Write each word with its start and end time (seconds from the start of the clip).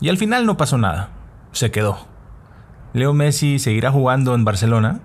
Y 0.00 0.08
al 0.08 0.18
final 0.18 0.46
no 0.46 0.56
pasó 0.56 0.78
nada. 0.78 1.10
Se 1.52 1.70
quedó. 1.70 1.98
Leo 2.92 3.12
Messi 3.14 3.58
seguirá 3.58 3.90
jugando 3.90 4.34
en 4.34 4.44
Barcelona, 4.44 5.00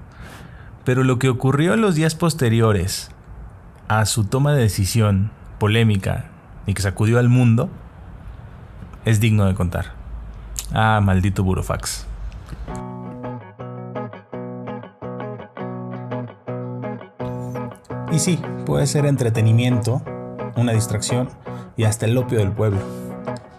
pero 0.84 1.04
lo 1.04 1.20
que 1.20 1.30
ocurrió 1.30 1.74
en 1.74 1.82
los 1.82 1.96
días 1.96 2.16
posteriores 2.16 3.12
a 3.88 4.06
su 4.06 4.24
toma 4.24 4.54
de 4.54 4.62
decisión 4.62 5.32
polémica 5.60 6.26
y 6.66 6.74
que 6.74 6.82
sacudió 6.82 7.20
al 7.20 7.30
mundo 7.30 7.70
es 9.06 9.20
digno 9.20 9.46
de 9.46 9.56
contar. 9.56 9.94
Ah, 10.74 11.02
maldito 11.04 11.44
Burofax. 11.44 12.08
Y 18.12 18.20
sí, 18.20 18.40
puede 18.66 18.88
ser 18.88 19.06
entretenimiento, 19.06 20.02
una 20.56 20.74
distracción 20.74 21.30
y 21.78 21.86
hasta 21.86 22.06
el 22.06 22.18
opio 22.18 22.40
del 22.40 22.52
pueblo. 22.52 22.82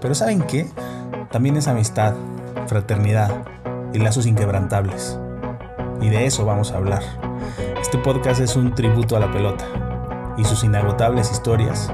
Pero 0.00 0.14
¿saben 0.14 0.42
qué? 0.42 0.70
También 1.32 1.56
es 1.56 1.66
amistad, 1.66 2.14
fraternidad 2.66 3.30
y 3.94 3.98
lazos 3.98 4.26
inquebrantables. 4.26 5.18
Y 6.02 6.10
de 6.10 6.26
eso 6.26 6.44
vamos 6.44 6.72
a 6.72 6.76
hablar. 6.76 7.02
Este 7.80 7.96
podcast 7.96 8.42
es 8.42 8.54
un 8.54 8.74
tributo 8.74 9.16
a 9.16 9.20
la 9.20 9.32
pelota 9.32 9.64
y 10.36 10.44
sus 10.44 10.62
inagotables 10.62 11.30
historias 11.30 11.90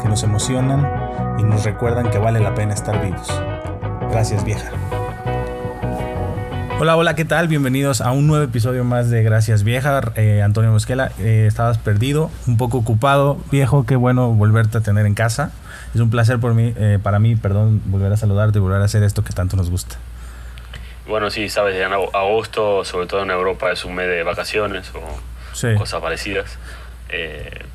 que 0.00 0.08
nos 0.08 0.22
emocionan 0.22 1.36
y 1.38 1.42
nos 1.42 1.64
recuerdan 1.64 2.08
que 2.08 2.18
vale 2.18 2.38
la 2.38 2.54
pena 2.54 2.72
estar 2.72 3.02
vivos. 3.04 3.28
Gracias 4.12 4.44
vieja. 4.44 4.70
Hola, 6.80 6.96
hola, 6.96 7.16
¿qué 7.16 7.24
tal? 7.24 7.48
Bienvenidos 7.48 8.00
a 8.00 8.12
un 8.12 8.28
nuevo 8.28 8.44
episodio 8.44 8.84
más 8.84 9.10
de 9.10 9.24
Gracias 9.24 9.64
Vieja. 9.64 10.12
Eh, 10.14 10.42
Antonio 10.42 10.70
Mosquela, 10.70 11.10
eh, 11.18 11.46
estabas 11.48 11.76
perdido, 11.76 12.30
un 12.46 12.56
poco 12.56 12.78
ocupado. 12.78 13.36
Viejo, 13.50 13.84
qué 13.84 13.96
bueno 13.96 14.28
volverte 14.30 14.78
a 14.78 14.80
tener 14.80 15.04
en 15.04 15.14
casa. 15.14 15.50
Es 15.92 16.00
un 16.00 16.08
placer 16.08 16.38
por 16.38 16.54
mí, 16.54 16.72
eh, 16.76 17.00
para 17.02 17.18
mí, 17.18 17.34
perdón, 17.34 17.82
volver 17.86 18.12
a 18.12 18.16
saludarte 18.16 18.58
y 18.58 18.60
volver 18.60 18.80
a 18.80 18.84
hacer 18.84 19.02
esto 19.02 19.24
que 19.24 19.32
tanto 19.32 19.56
nos 19.56 19.70
gusta. 19.70 19.96
Bueno, 21.08 21.30
sí, 21.30 21.48
sabes, 21.48 21.74
en 21.74 21.92
agosto, 21.92 22.84
sobre 22.84 23.08
todo 23.08 23.24
en 23.24 23.32
Europa, 23.32 23.72
es 23.72 23.84
un 23.84 23.96
mes 23.96 24.06
de 24.06 24.22
vacaciones 24.22 24.92
o 24.94 25.76
cosas 25.76 26.00
parecidas. 26.00 26.58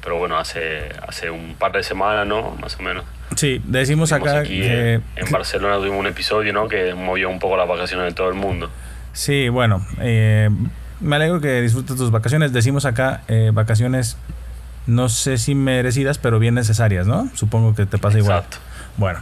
pero 0.01 0.17
bueno, 0.17 0.37
hace, 0.37 0.87
hace 1.05 1.29
un 1.29 1.55
par 1.55 1.73
de 1.73 1.83
semanas, 1.83 2.25
¿no? 2.25 2.55
Más 2.61 2.79
o 2.79 2.83
menos. 2.83 3.03
Sí, 3.35 3.61
decimos 3.65 4.13
acá 4.13 4.39
aquí 4.39 4.61
que... 4.61 5.01
En 5.17 5.29
Barcelona 5.29 5.75
tuvimos 5.75 5.99
un 5.99 6.07
episodio, 6.07 6.53
¿no? 6.53 6.69
Que 6.69 6.93
movió 6.93 7.29
un 7.29 7.39
poco 7.39 7.57
las 7.57 7.67
vacaciones 7.67 8.05
de 8.05 8.13
todo 8.13 8.29
el 8.29 8.35
mundo. 8.35 8.69
Sí, 9.13 9.49
bueno, 9.49 9.85
eh, 9.99 10.49
me 10.99 11.15
alegro 11.15 11.39
que 11.39 11.61
disfrutes 11.61 11.95
tus 11.95 12.11
vacaciones. 12.11 12.51
Decimos 12.51 12.85
acá 12.85 13.21
eh, 13.27 13.51
vacaciones, 13.53 14.17
no 14.87 15.09
sé 15.09 15.37
si 15.37 15.55
merecidas, 15.55 16.17
pero 16.17 16.39
bien 16.39 16.55
necesarias, 16.55 17.07
¿no? 17.07 17.29
Supongo 17.33 17.75
que 17.75 17.85
te 17.85 17.97
pasa 17.97 18.17
Exacto. 18.17 18.57
igual. 18.57 18.73
Bueno, 18.95 19.19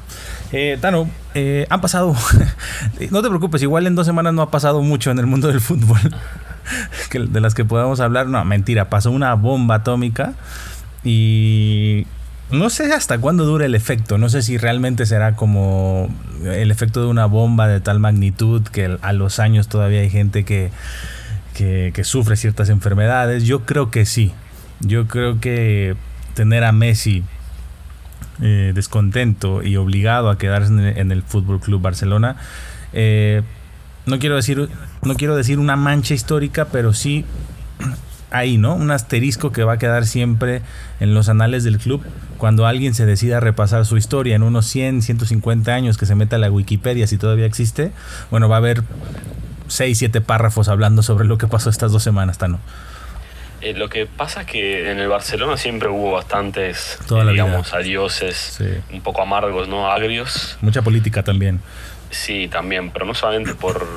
eh, 0.51 0.77
Tano, 0.81 1.09
eh, 1.33 1.65
han 1.69 1.79
pasado, 1.79 2.13
no 3.11 3.21
te 3.21 3.29
preocupes, 3.29 3.61
igual 3.61 3.87
en 3.87 3.95
dos 3.95 4.05
semanas 4.05 4.33
no 4.33 4.41
ha 4.41 4.51
pasado 4.51 4.81
mucho 4.81 5.11
en 5.11 5.19
el 5.19 5.27
mundo 5.27 5.47
del 5.47 5.61
fútbol, 5.61 5.99
de 7.31 7.39
las 7.39 7.55
que 7.55 7.63
podamos 7.63 7.99
hablar. 8.01 8.27
No, 8.27 8.43
mentira, 8.43 8.89
pasó 8.89 9.11
una 9.11 9.33
bomba 9.35 9.75
atómica 9.75 10.33
y 11.03 12.05
no 12.51 12.69
sé 12.69 12.93
hasta 12.93 13.17
cuándo 13.17 13.45
dura 13.45 13.65
el 13.65 13.75
efecto, 13.75 14.17
no 14.17 14.29
sé 14.29 14.41
si 14.41 14.57
realmente 14.57 15.05
será 15.05 15.35
como 15.35 16.09
el 16.43 16.71
efecto 16.71 17.01
de 17.01 17.07
una 17.07 17.25
bomba 17.25 17.67
de 17.67 17.79
tal 17.79 17.99
magnitud 17.99 18.63
que 18.63 18.97
a 19.01 19.13
los 19.13 19.39
años 19.39 19.67
todavía 19.67 20.01
hay 20.01 20.09
gente 20.09 20.43
que, 20.43 20.71
que, 21.53 22.03
sufre 22.03 22.35
ciertas 22.35 22.69
enfermedades. 22.69 23.43
Yo 23.43 23.65
creo 23.65 23.91
que 23.91 24.05
sí, 24.05 24.33
yo 24.79 25.07
creo 25.07 25.39
que 25.39 25.95
tener 26.33 26.63
a 26.63 26.71
Messi 26.71 27.23
eh, 28.41 28.71
descontento 28.73 29.63
y 29.63 29.77
obligado 29.77 30.29
a 30.29 30.37
quedarse 30.37 30.73
en 30.73 31.11
el, 31.11 31.23
Fútbol 31.23 31.59
Club 31.59 31.81
Barcelona, 31.81 32.35
eh, 32.93 33.43
no 34.05 34.19
quiero 34.19 34.35
decir 34.35 34.67
no 35.03 35.15
quiero 35.15 35.35
decir 35.35 35.59
una 35.59 35.75
mancha 35.75 36.13
histórica, 36.13 36.65
pero 36.65 36.93
sí 36.93 37.23
ahí, 38.31 38.57
¿no? 38.57 38.75
Un 38.75 38.91
asterisco 38.91 39.51
que 39.51 39.63
va 39.63 39.73
a 39.73 39.77
quedar 39.77 40.05
siempre 40.05 40.61
en 40.99 41.13
los 41.13 41.29
anales 41.29 41.63
del 41.63 41.77
club 41.77 42.03
cuando 42.37 42.65
alguien 42.65 42.95
se 42.95 43.05
decida 43.05 43.37
a 43.37 43.39
repasar 43.39 43.85
su 43.85 43.97
historia 43.97 44.35
en 44.35 44.43
unos 44.43 44.65
100, 44.65 45.03
150 45.03 45.73
años 45.73 45.97
que 45.97 46.05
se 46.05 46.15
meta 46.15 46.37
a 46.37 46.39
la 46.39 46.49
Wikipedia 46.49 47.05
si 47.05 47.17
todavía 47.17 47.45
existe. 47.45 47.91
Bueno, 48.31 48.49
va 48.49 48.55
a 48.55 48.59
haber 48.59 48.83
6, 49.67 49.97
7 49.97 50.21
párrafos 50.21 50.67
hablando 50.67 51.03
sobre 51.03 51.25
lo 51.25 51.37
que 51.37 51.47
pasó 51.47 51.69
estas 51.69 51.91
dos 51.91 52.03
semanas, 52.03 52.37
Tano. 52.37 52.59
Eh, 53.61 53.73
lo 53.73 53.89
que 53.89 54.07
pasa 54.07 54.41
es 54.41 54.47
que 54.47 54.91
en 54.91 54.99
el 54.99 55.07
Barcelona 55.07 55.55
siempre 55.55 55.87
hubo 55.87 56.13
bastantes, 56.13 56.97
digamos, 57.07 57.73
adioses, 57.73 58.59
un 58.91 59.01
poco 59.01 59.21
amargos, 59.21 59.67
¿no? 59.67 59.91
Agrios. 59.91 60.57
Mucha 60.61 60.81
política 60.81 61.21
también. 61.21 61.61
Sí, 62.09 62.47
también, 62.47 62.89
pero 62.89 63.05
no 63.05 63.13
solamente 63.13 63.53
por, 63.53 63.87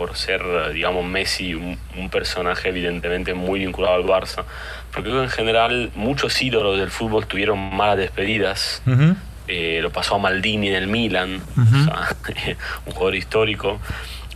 por 0.00 0.16
ser, 0.16 0.40
digamos, 0.72 1.04
Messi 1.04 1.52
un, 1.52 2.08
personaje 2.10 2.70
evidentemente 2.70 3.34
muy 3.34 3.60
vinculado 3.60 3.96
al 3.96 4.04
Barça, 4.04 4.44
porque 4.94 5.10
en 5.10 5.28
general 5.28 5.90
muchos 5.94 6.40
ídolos 6.40 6.78
del 6.78 6.90
fútbol 6.90 7.26
tuvieron 7.26 7.58
malas 7.76 7.98
despedidas. 7.98 8.82
Eh, 9.46 9.80
lo 9.82 9.90
pasó 9.90 10.14
a 10.14 10.18
Maldini 10.18 10.68
en 10.68 10.74
el 10.74 10.86
Milan, 10.86 11.42
un 12.86 12.92
jugador 12.94 13.14
histórico, 13.14 13.78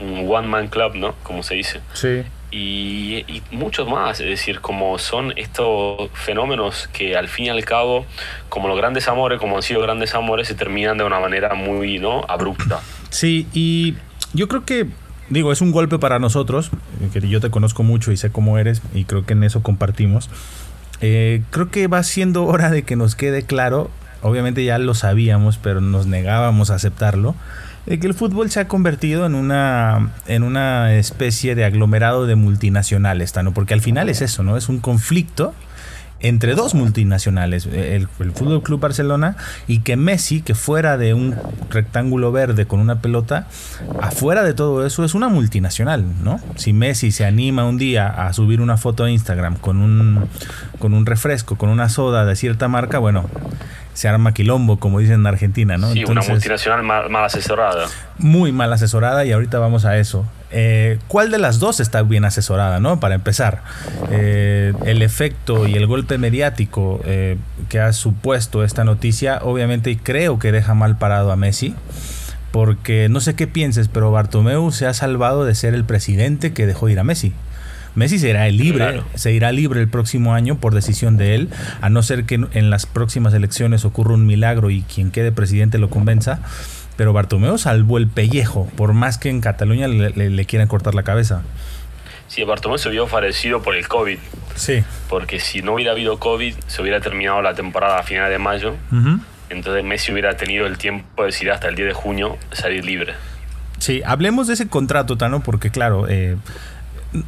un 0.01 0.27
one-man 0.31 0.69
club, 0.69 0.97
¿no? 0.97 1.15
Como 1.23 1.43
se 1.43 1.55
dice. 1.55 1.81
Sí. 1.95 2.25
Y, 2.51 3.25
y, 3.27 3.43
muchos 3.51 3.89
más, 3.89 4.21
es 4.21 4.29
decir, 4.29 4.61
como 4.61 4.99
son 4.99 5.33
estos 5.37 6.11
fenómenos 6.13 6.91
que 6.93 7.17
al 7.17 7.29
fin 7.29 7.47
y 7.47 7.49
al 7.49 7.65
cabo, 7.65 8.05
como 8.51 8.69
los 8.69 8.77
grandes 8.77 9.09
amores, 9.09 9.41
como 9.41 9.57
han 9.57 9.63
sido 9.63 9.81
grandes 9.81 10.15
amores, 10.15 10.47
se 10.47 10.55
terminan 10.55 10.99
de 10.99 11.05
una 11.05 11.21
manera 11.21 11.55
muy 11.55 11.99
¿no? 11.99 12.23
abrupta. 12.29 12.83
Sí, 13.09 13.49
y 13.55 13.95
yo 14.35 14.47
creo 14.47 14.67
que 14.67 14.89
digo, 15.35 15.53
es 15.53 15.61
un 15.61 15.73
golpe 15.73 15.99
para 15.99 16.19
nosotros, 16.19 16.71
que 17.13 17.29
yo 17.29 17.41
te 17.41 17.51
conozco 17.51 17.83
mucho 17.83 18.13
y 18.13 18.17
sé 18.17 18.31
cómo 18.31 18.59
eres 18.59 18.81
y 18.95 19.05
creo 19.05 19.27
que 19.27 19.35
en 19.35 19.45
eso 19.45 19.63
compartimos. 19.63 20.31
Eh, 21.01 21.43
creo 21.51 21.71
que 21.71 21.87
va 21.87 22.03
siendo 22.03 22.45
hora 22.45 22.71
de 22.71 22.85
que 22.85 22.97
nos 22.97 23.15
quede 23.15 23.43
claro, 23.43 23.91
obviamente 24.23 24.65
ya 24.65 24.79
lo 24.79 24.95
sabíamos, 24.95 25.59
pero 25.59 25.81
nos 25.81 26.07
negábamos 26.07 26.71
a 26.71 26.77
aceptarlo, 26.77 27.35
de 27.87 28.01
que 28.01 28.07
el 28.07 28.15
fútbol 28.15 28.51
se 28.51 28.61
ha 28.61 28.69
convertido 28.69 29.27
en 29.27 29.35
una, 29.35 30.13
en 30.27 30.43
una 30.43 30.95
especie 30.95 31.55
de 31.55 31.65
aglomerado 31.65 32.27
de 32.27 32.35
multinacionales, 32.35 33.35
¿no? 33.43 33.53
porque 33.53 33.75
al 33.75 33.83
final 33.83 34.09
es 34.09 34.23
eso, 34.23 34.43
¿no? 34.43 34.57
Es 34.57 34.71
un 34.71 34.79
conflicto 34.79 35.53
entre 36.21 36.55
dos 36.55 36.75
multinacionales, 36.75 37.67
el, 37.67 38.09
Fútbol 38.09 38.63
Club 38.63 38.81
Barcelona 38.81 39.37
y 39.67 39.81
que 39.81 39.97
Messi, 39.97 40.41
que 40.41 40.55
fuera 40.55 40.97
de 40.97 41.13
un 41.13 41.35
rectángulo 41.71 42.33
verde 42.33 42.67
con 42.67 42.81
una 42.81 43.01
pelota, 43.01 43.47
afuera 44.01 44.43
de 44.43 44.55
todo 44.55 44.87
eso 44.87 45.05
es 45.05 45.15
una 45.15 45.29
multinacional, 45.29 46.05
¿no? 46.23 46.41
Si 46.57 46.73
Messi 46.73 47.13
se 47.13 47.27
anima 47.27 47.65
un 47.65 47.77
día 47.77 48.09
a 48.09 48.33
subir 48.33 48.61
una 48.61 48.77
foto 48.77 49.05
a 49.05 49.11
Instagram 49.11 49.57
con 49.57 49.77
un, 49.77 50.29
con 50.79 50.95
un 50.95 51.05
refresco, 51.05 51.57
con 51.57 51.69
una 51.69 51.89
soda 51.89 52.25
de 52.25 52.37
cierta 52.37 52.69
marca, 52.69 52.99
bueno, 52.99 53.29
se 53.95 54.09
arma 54.09 54.35
quilombo, 54.35 54.79
como 54.79 54.99
dicen 54.99 55.21
en 55.21 55.27
Argentina, 55.27 55.79
¿no? 55.79 55.93
Sí, 55.93 56.05
una 56.05 56.21
multinacional 56.21 56.83
mal, 56.83 57.25
asesorada. 57.25 57.87
Muy 58.19 58.53
mal 58.53 58.73
asesorada 58.73 59.25
y 59.25 59.33
ahorita 59.33 59.59
vamos 59.59 59.85
a 59.85 59.97
eso. 59.97 60.27
Eh, 60.51 60.99
¿Cuál 61.09 61.31
de 61.31 61.39
las 61.39 61.59
dos 61.61 61.81
está 61.81 62.03
bien 62.03 62.25
asesorada, 62.25 62.81
no? 62.81 63.01
Para 63.01 63.15
empezar, 63.15 63.63
eh, 64.11 64.73
el 64.85 65.03
efecto 65.03 65.67
y 65.67 65.75
el 65.75 65.87
golpe 65.87 66.19
mediático 66.19 67.01
eh, 67.05 67.39
que 67.69 67.81
ha 67.81 67.93
supuesto 67.93 68.63
esta 68.65 68.85
noticia, 68.85 69.39
obviamente 69.43 69.97
creo 70.01 70.39
que 70.39 70.53
deja 70.53 70.75
mal 70.75 70.99
parado 70.99 71.33
a 71.33 71.37
Messi. 71.37 71.75
Porque 72.51 73.09
no 73.09 73.19
sé 73.19 73.35
qué 73.35 73.49
pienses, 73.49 73.89
pero 73.89 74.13
Bartomeu 74.13 74.71
se 74.71 74.87
ha 74.87 74.95
salvado 74.95 75.45
de 75.45 75.57
ser 75.57 75.75
el 75.75 75.85
presidente 75.85 76.53
que 76.53 76.67
dejó 76.67 76.89
ir 76.89 77.01
a 77.01 77.05
Messi. 77.05 77.33
Messi 77.95 78.19
será 78.19 78.49
libre, 78.49 79.03
se 79.15 79.33
irá 79.33 79.53
libre 79.53 79.81
el 79.81 79.89
próximo 79.89 80.35
año 80.35 80.57
por 80.59 80.75
decisión 80.75 81.17
de 81.17 81.35
él, 81.35 81.51
a 81.81 81.91
no 81.91 82.03
ser 82.03 82.25
que 82.25 82.35
en 82.35 82.71
las 82.71 82.87
próximas 82.87 83.35
elecciones 83.35 83.85
ocurra 83.85 84.15
un 84.15 84.27
milagro 84.27 84.71
y 84.71 84.83
quien 84.83 85.11
quede 85.11 85.33
presidente 85.33 85.79
lo 85.79 85.91
convenza. 85.91 86.41
Pero 86.97 87.13
Bartomeu 87.13 87.59
salvó 87.59 87.99
el 87.99 88.07
pellejo, 88.07 88.69
por 88.77 88.93
más 88.93 89.19
que 89.19 89.29
en 89.29 89.41
Cataluña 89.41 89.89
le, 89.89 90.45
quieran 90.45 90.69
cortar 90.69 90.95
la 90.95 91.03
cabeza. 91.03 91.43
Sí, 92.29 92.45
Bartomeu 92.45 92.79
se 92.79 92.89
vio 92.89 93.07
favorecido 93.07 93.63
por 93.63 93.75
el 93.75 93.87
COVID. 93.89 94.19
Sí. 94.55 94.85
Porque 95.09 95.41
si 95.41 95.63
no 95.63 95.75
hubiera 95.75 95.93
habido 95.93 96.19
COVID, 96.19 96.55
se 96.67 96.83
hubiera 96.83 97.01
terminado 97.01 97.43
la 97.43 97.55
temporada 97.55 97.99
a 97.99 98.03
finales 98.03 98.31
de 98.31 98.39
mayo. 98.39 98.75
Entonces 99.51 99.85
Messi 99.85 100.13
hubiera 100.13 100.37
tenido 100.37 100.67
el 100.67 100.79
tiempo 100.79 101.23
de 101.23 101.27
decir 101.27 101.51
hasta 101.51 101.69
el 101.69 101.75
10 101.75 101.89
de 101.89 101.95
junio 101.95 102.39
salir 102.53 102.85
libre. 102.85 103.15
Sí, 103.79 104.03
hablemos 104.05 104.47
de 104.47 104.55
ese 104.55 104.69
contrato, 104.69 105.17
Tano, 105.19 105.43
porque 105.43 105.71
claro, 105.71 106.09
eh, 106.09 106.37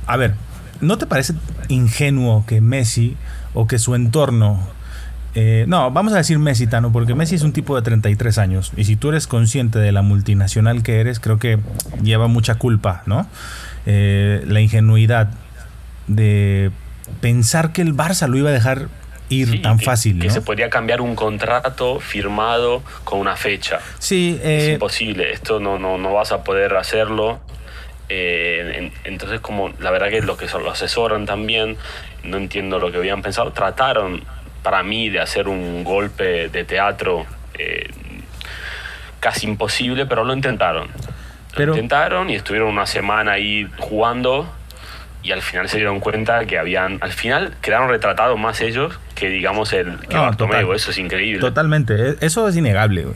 a 0.07 0.17
ver, 0.17 0.35
¿No 0.81 0.99
te 0.99 1.07
parece 1.07 1.35
ingenuo 1.69 2.45
que 2.47 2.61
Messi 2.61 3.17
o 3.55 3.67
que 3.67 3.79
su 3.79 3.95
entorno... 3.95 4.61
Eh, 5.35 5.67
no, 5.69 5.91
vamos 5.91 6.15
a 6.15 6.17
decir 6.17 6.39
Messi, 6.39 6.67
Tano, 6.67 6.93
porque 6.93 7.15
Messi 7.15 7.35
es 7.35 7.43
un 7.43 7.53
tipo 7.53 7.77
de 7.77 7.83
33 7.83 8.39
años. 8.39 8.73
Y 8.77 8.85
si 8.85 8.97
tú 8.97 9.11
eres 9.11 9.27
consciente 9.27 9.79
de 9.79 9.93
la 9.93 10.01
multinacional 10.01 10.83
que 10.83 11.01
eres, 11.01 11.21
creo 11.21 11.39
que 11.39 11.59
lleva 12.03 12.27
mucha 12.27 12.55
culpa, 12.55 13.03
¿no? 13.05 13.27
Eh, 13.85 14.43
la 14.47 14.61
ingenuidad 14.61 15.29
de 16.07 16.71
pensar 17.21 17.73
que 17.73 17.83
el 17.83 17.95
Barça 17.95 18.29
lo 18.29 18.39
iba 18.39 18.49
a 18.49 18.53
dejar 18.53 18.89
ir 19.29 19.63
tan 19.63 19.79
fácil. 19.79 20.21
Que 20.21 20.31
se 20.31 20.41
podría 20.41 20.71
cambiar 20.71 21.01
un 21.01 21.15
contrato 21.15 22.01
firmado 22.01 22.83
con 23.05 23.19
una 23.19 23.37
fecha. 23.37 23.81
Sí, 23.99 24.39
es 24.43 24.63
eh, 24.65 24.73
imposible. 24.75 25.33
Esto 25.33 25.61
no, 25.61 25.79
no, 25.79 25.99
no 25.99 26.13
vas 26.13 26.33
a 26.33 26.45
poder 26.45 26.77
hacerlo. 26.77 27.41
Eh, 28.09 28.93
entonces, 29.05 29.41
como 29.41 29.71
la 29.81 29.91
verdad 29.91 30.09
que 30.09 30.23
los 30.23 30.37
que 30.37 30.47
lo 30.47 30.71
asesoran 30.71 31.27
también, 31.27 31.77
no 32.23 32.37
entiendo 32.37 32.79
lo 32.79 32.91
que 32.91 32.99
habían 32.99 33.23
pensado, 33.23 33.53
trataron 33.53 34.23
para 34.63 34.83
mí 34.83 35.11
de 35.11 35.21
hacer 35.21 35.49
un 35.49 35.85
golpe 35.85 36.49
de 36.49 36.65
teatro 36.65 37.25
eh, 37.59 37.89
casi 39.21 39.47
imposible, 39.47 40.07
pero 40.07 40.25
lo 40.25 40.33
intentaron. 40.33 40.89
Lo 41.57 41.75
intentaron 41.75 42.29
y 42.31 42.35
estuvieron 42.35 42.69
una 42.69 42.87
semana 42.87 43.33
ahí 43.33 43.67
jugando 43.79 44.53
y 45.23 45.33
al 45.33 45.43
final 45.43 45.69
se 45.69 45.79
dieron 45.79 46.01
cuenta 46.01 46.45
que 46.47 46.59
habían, 46.59 46.99
al 47.01 47.13
final 47.13 47.55
quedaron 47.61 47.89
retratados 47.89 48.39
más 48.39 48.61
ellos 48.61 48.99
que 49.15 49.29
digamos 49.29 49.73
el 49.73 49.99
que 50.01 50.17
Bartomeu, 50.17 50.73
eso 50.73 50.91
es 50.91 50.99
increíble. 50.99 51.41
Totalmente, 51.41 52.11
e, 52.11 52.17
eso 52.21 52.47
es 52.47 52.57
innegable. 52.57 53.07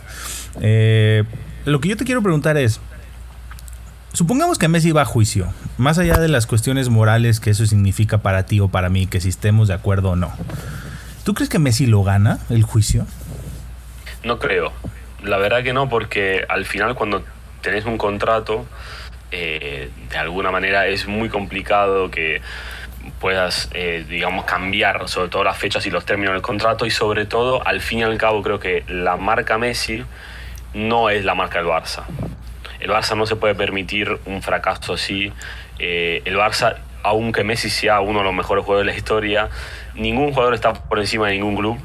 Eh, 0.60 1.24
lo 1.66 1.80
que 1.80 1.88
yo 1.88 1.96
te 1.96 2.04
quiero 2.04 2.22
preguntar 2.22 2.56
es, 2.56 2.80
supongamos 4.12 4.58
que 4.58 4.68
Messi 4.68 4.92
va 4.92 5.02
a 5.02 5.06
juicio, 5.06 5.52
más 5.78 5.98
allá 5.98 6.18
de 6.18 6.28
las 6.28 6.46
cuestiones 6.46 6.88
morales 6.88 7.40
que 7.40 7.50
eso 7.50 7.66
significa 7.66 8.18
para 8.18 8.46
ti 8.46 8.60
o 8.60 8.68
para 8.68 8.88
mí, 8.88 9.06
que 9.06 9.20
si 9.20 9.28
estemos 9.28 9.68
de 9.68 9.74
acuerdo 9.74 10.10
o 10.10 10.16
no. 10.16 10.32
¿Tú 11.24 11.34
crees 11.34 11.48
que 11.48 11.58
Messi 11.58 11.86
lo 11.86 12.02
gana 12.02 12.38
el 12.48 12.62
juicio? 12.62 13.06
No 14.24 14.38
creo. 14.38 14.72
La 15.22 15.38
verdad 15.38 15.62
que 15.62 15.72
no, 15.72 15.88
porque 15.88 16.44
al 16.48 16.64
final 16.64 16.94
cuando 16.94 17.22
tenés 17.60 17.84
un 17.84 17.98
contrato, 17.98 18.66
eh, 19.30 19.90
de 20.10 20.18
alguna 20.18 20.50
manera 20.50 20.86
es 20.86 21.06
muy 21.06 21.28
complicado 21.28 22.10
que 22.10 22.40
puedas, 23.20 23.68
eh, 23.72 24.04
digamos, 24.08 24.44
cambiar 24.44 25.08
sobre 25.08 25.28
todo 25.28 25.44
las 25.44 25.58
fechas 25.58 25.86
y 25.86 25.90
los 25.90 26.04
términos 26.04 26.34
del 26.34 26.42
contrato 26.42 26.86
y 26.86 26.90
sobre 26.90 27.26
todo, 27.26 27.66
al 27.66 27.80
fin 27.80 28.00
y 28.00 28.02
al 28.02 28.18
cabo, 28.18 28.42
creo 28.42 28.58
que 28.58 28.84
la 28.88 29.16
marca 29.16 29.58
Messi 29.58 30.04
no 30.74 31.10
es 31.10 31.24
la 31.24 31.34
marca 31.34 31.58
del 31.58 31.68
Barça. 31.68 32.04
El 32.80 32.90
Barça 32.90 33.16
no 33.16 33.26
se 33.26 33.36
puede 33.36 33.54
permitir 33.54 34.18
un 34.26 34.42
fracaso 34.42 34.94
así. 34.94 35.32
Eh, 35.78 36.22
el 36.24 36.36
Barça, 36.36 36.76
aunque 37.02 37.44
Messi 37.44 37.70
sea 37.70 38.00
uno 38.00 38.20
de 38.20 38.24
los 38.24 38.34
mejores 38.34 38.64
jugadores 38.64 38.86
de 38.86 38.92
la 38.92 38.98
historia, 38.98 39.48
ningún 39.94 40.32
jugador 40.32 40.54
está 40.54 40.72
por 40.72 40.98
encima 40.98 41.28
de 41.28 41.34
ningún 41.34 41.56
club, 41.56 41.78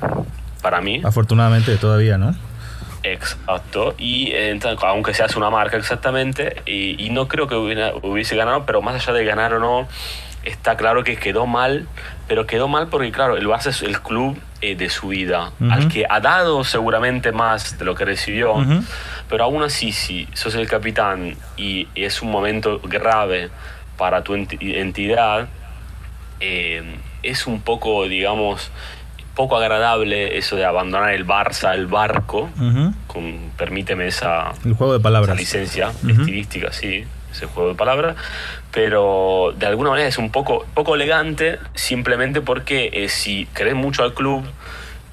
para 0.62 0.82
mí. 0.82 1.02
Afortunadamente 1.04 1.76
todavía, 1.78 2.18
¿no? 2.18 2.36
Exacto, 3.04 3.94
y 4.00 4.34
aunque 4.82 5.14
se 5.14 5.22
hace 5.22 5.38
una 5.38 5.52
marca 5.52 5.78
exactamente, 5.78 6.64
y, 6.66 7.10
no 7.12 7.28
creo 7.28 7.48
que 7.48 7.54
hubiese 7.54 8.36
ganado, 8.36 8.66
pero 8.66 8.82
más 8.82 8.96
allá 8.96 9.14
de 9.14 9.24
ganar 9.24 9.54
o 9.54 9.60
no, 9.60 9.88
está 10.44 10.76
claro 10.76 11.04
que 11.04 11.16
quedó 11.18 11.46
mal, 11.46 11.88
pero 12.28 12.48
quedó 12.48 12.68
mal 12.68 12.88
porque, 12.88 13.12
claro, 13.12 13.38
el 13.38 13.48
Barça 13.48 13.68
es 13.68 13.84
el 13.84 14.02
club 14.02 14.40
eh, 14.62 14.76
de 14.76 14.90
su 14.90 15.10
vida, 15.10 15.52
al 15.70 15.88
que 15.88 16.06
ha 16.10 16.20
dado 16.20 16.64
seguramente 16.64 17.32
más 17.32 17.78
de 17.78 17.86
lo 17.86 17.94
que 17.94 18.06
recibió, 18.06 18.56
pero 19.30 19.44
aún 19.44 19.64
así, 19.64 19.92
si 19.92 20.28
sos 20.34 20.56
el 20.56 20.68
capitán 20.68 21.36
y 21.58 21.88
es 21.96 22.22
un 22.22 22.32
momento 22.32 22.80
grave 22.84 23.50
para 23.98 24.24
tu 24.24 24.36
entidad, 24.36 25.48
eh, 26.40 26.84
es 27.24 27.48
un 27.48 27.62
poco, 27.62 28.08
digamos, 28.08 28.72
poco 29.36 29.58
agradable 29.58 30.38
eso 30.38 30.56
de 30.56 30.66
abandonar 30.66 31.14
el 31.14 31.28
Barça, 31.28 31.74
el 31.74 31.88
barco, 31.88 32.50
con, 33.08 33.52
permíteme 33.58 34.08
esa, 34.08 34.54
el 34.64 34.74
juego 34.74 34.94
de 34.94 35.00
palabras. 35.00 35.38
licencia 35.38 35.92
estilística, 36.08 36.72
sí, 36.72 37.04
ese 37.32 37.46
juego 37.48 37.70
de 37.70 37.76
palabras, 37.76 38.16
pero 38.72 39.54
de 39.58 39.66
alguna 39.66 39.92
manera 39.92 40.08
es 40.08 40.18
un 40.18 40.32
poco, 40.32 40.66
poco 40.74 40.96
elegante 40.96 41.60
simplemente 41.74 42.42
porque 42.42 42.90
eh, 42.94 43.10
si 43.10 43.46
querés 43.48 43.76
mucho 43.76 44.04
al 44.04 44.14
club, 44.14 44.46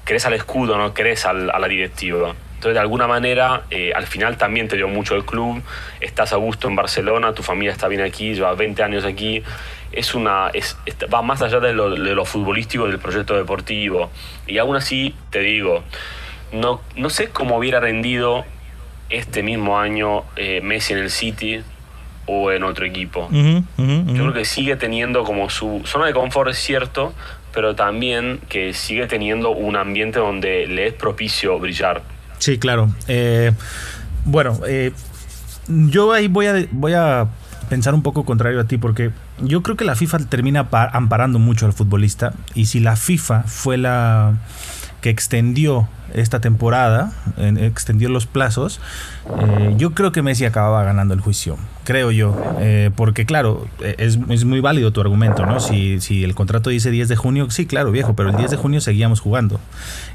querés 0.05 0.25
al 0.25 0.33
escudo, 0.33 0.77
no 0.77 0.93
querés 0.93 1.25
a 1.25 1.33
la 1.33 1.67
directiva. 1.67 2.33
Entonces, 2.63 2.75
de 2.75 2.79
alguna 2.79 3.07
manera, 3.07 3.63
eh, 3.71 3.91
al 3.93 4.07
final 4.07 4.37
también 4.37 4.69
te 4.69 4.77
dio 4.77 4.87
mucho 4.87 5.15
el 5.15 5.25
club, 5.25 5.61
estás 5.99 6.31
a 6.31 6.37
gusto 6.37 6.69
en 6.69 6.77
Barcelona, 6.77 7.33
tu 7.33 7.43
familia 7.43 7.73
está 7.73 7.89
bien 7.89 7.99
aquí, 7.99 8.35
llevas 8.35 8.57
20 8.57 8.81
años 8.83 9.03
aquí, 9.03 9.43
es 9.91 10.15
una, 10.15 10.47
es, 10.53 10.77
va 11.13 11.21
más 11.21 11.41
allá 11.41 11.59
de 11.59 11.73
lo, 11.73 11.89
de 11.89 12.15
lo, 12.15 12.23
futbolístico 12.23 12.87
del 12.87 12.99
proyecto 12.99 13.35
deportivo. 13.35 14.09
Y 14.47 14.59
aún 14.59 14.77
así, 14.77 15.13
te 15.29 15.39
digo, 15.39 15.83
no, 16.53 16.79
no 16.95 17.09
sé 17.09 17.27
cómo 17.31 17.57
hubiera 17.57 17.81
rendido 17.81 18.45
este 19.09 19.43
mismo 19.43 19.77
año 19.77 20.23
eh, 20.37 20.61
Messi 20.61 20.93
en 20.93 20.99
el 20.99 21.09
City 21.09 21.61
o 22.27 22.49
en 22.49 22.63
otro 22.63 22.85
equipo. 22.85 23.27
Yo 23.29 23.63
creo 23.77 24.31
que 24.31 24.45
sigue 24.45 24.77
teniendo 24.77 25.25
como 25.25 25.49
su 25.49 25.81
zona 25.83 26.05
de 26.05 26.13
confort, 26.13 26.49
es 26.49 26.59
cierto, 26.59 27.13
pero 27.53 27.75
también 27.75 28.39
que 28.47 28.71
sigue 28.71 29.05
teniendo 29.07 29.49
un 29.49 29.75
ambiente 29.75 30.19
donde 30.19 30.65
le 30.65 30.87
es 30.87 30.93
propicio 30.93 31.59
brillar. 31.59 32.12
Sí, 32.43 32.57
claro. 32.57 32.93
Eh, 33.07 33.53
bueno, 34.25 34.59
eh, 34.67 34.91
yo 35.69 36.11
ahí 36.11 36.27
voy 36.27 36.47
a, 36.47 36.67
voy 36.71 36.91
a 36.91 37.29
pensar 37.69 37.93
un 37.93 38.01
poco 38.01 38.25
contrario 38.25 38.59
a 38.59 38.65
ti, 38.65 38.77
porque 38.77 39.11
yo 39.39 39.63
creo 39.63 39.77
que 39.77 39.85
la 39.85 39.95
FIFA 39.95 40.19
termina 40.27 40.67
amparando 40.91 41.39
mucho 41.39 41.65
al 41.65 41.71
futbolista. 41.71 42.33
Y 42.53 42.65
si 42.65 42.81
la 42.81 42.97
FIFA 42.97 43.43
fue 43.43 43.77
la 43.77 44.33
que 44.99 45.09
extendió 45.09 45.87
esta 46.13 46.39
temporada, 46.39 47.11
extendió 47.37 48.09
los 48.09 48.25
plazos, 48.25 48.79
eh, 49.39 49.73
yo 49.77 49.91
creo 49.93 50.11
que 50.11 50.21
Messi 50.21 50.45
acababa 50.45 50.83
ganando 50.83 51.13
el 51.13 51.19
juicio, 51.19 51.57
creo 51.83 52.11
yo, 52.11 52.35
eh, 52.59 52.91
porque 52.95 53.25
claro, 53.25 53.67
e, 53.79 53.95
es, 53.97 54.17
muy 54.45 54.59
válido 54.59 54.91
tu 54.91 55.01
argumento, 55.01 55.45
¿no? 55.45 55.59
Si, 55.59 55.99
si, 56.01 56.23
el 56.23 56.35
contrato 56.35 56.69
dice 56.69 56.91
10 56.91 57.07
de 57.07 57.15
junio, 57.15 57.49
sí, 57.49 57.65
claro, 57.65 57.91
viejo, 57.91 58.15
pero 58.15 58.29
el 58.29 58.35
10 58.35 58.51
de 58.51 58.57
junio 58.57 58.81
seguíamos 58.81 59.19
jugando. 59.19 59.59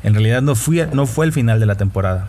En 0.03 0.15
realidad 0.15 0.43
no, 0.43 0.55
no 0.93 1.07
fue 1.07 1.27
el 1.27 1.33
final 1.33 1.61
de 1.61 1.67
la 1.67 1.75
temporada. 1.75 2.29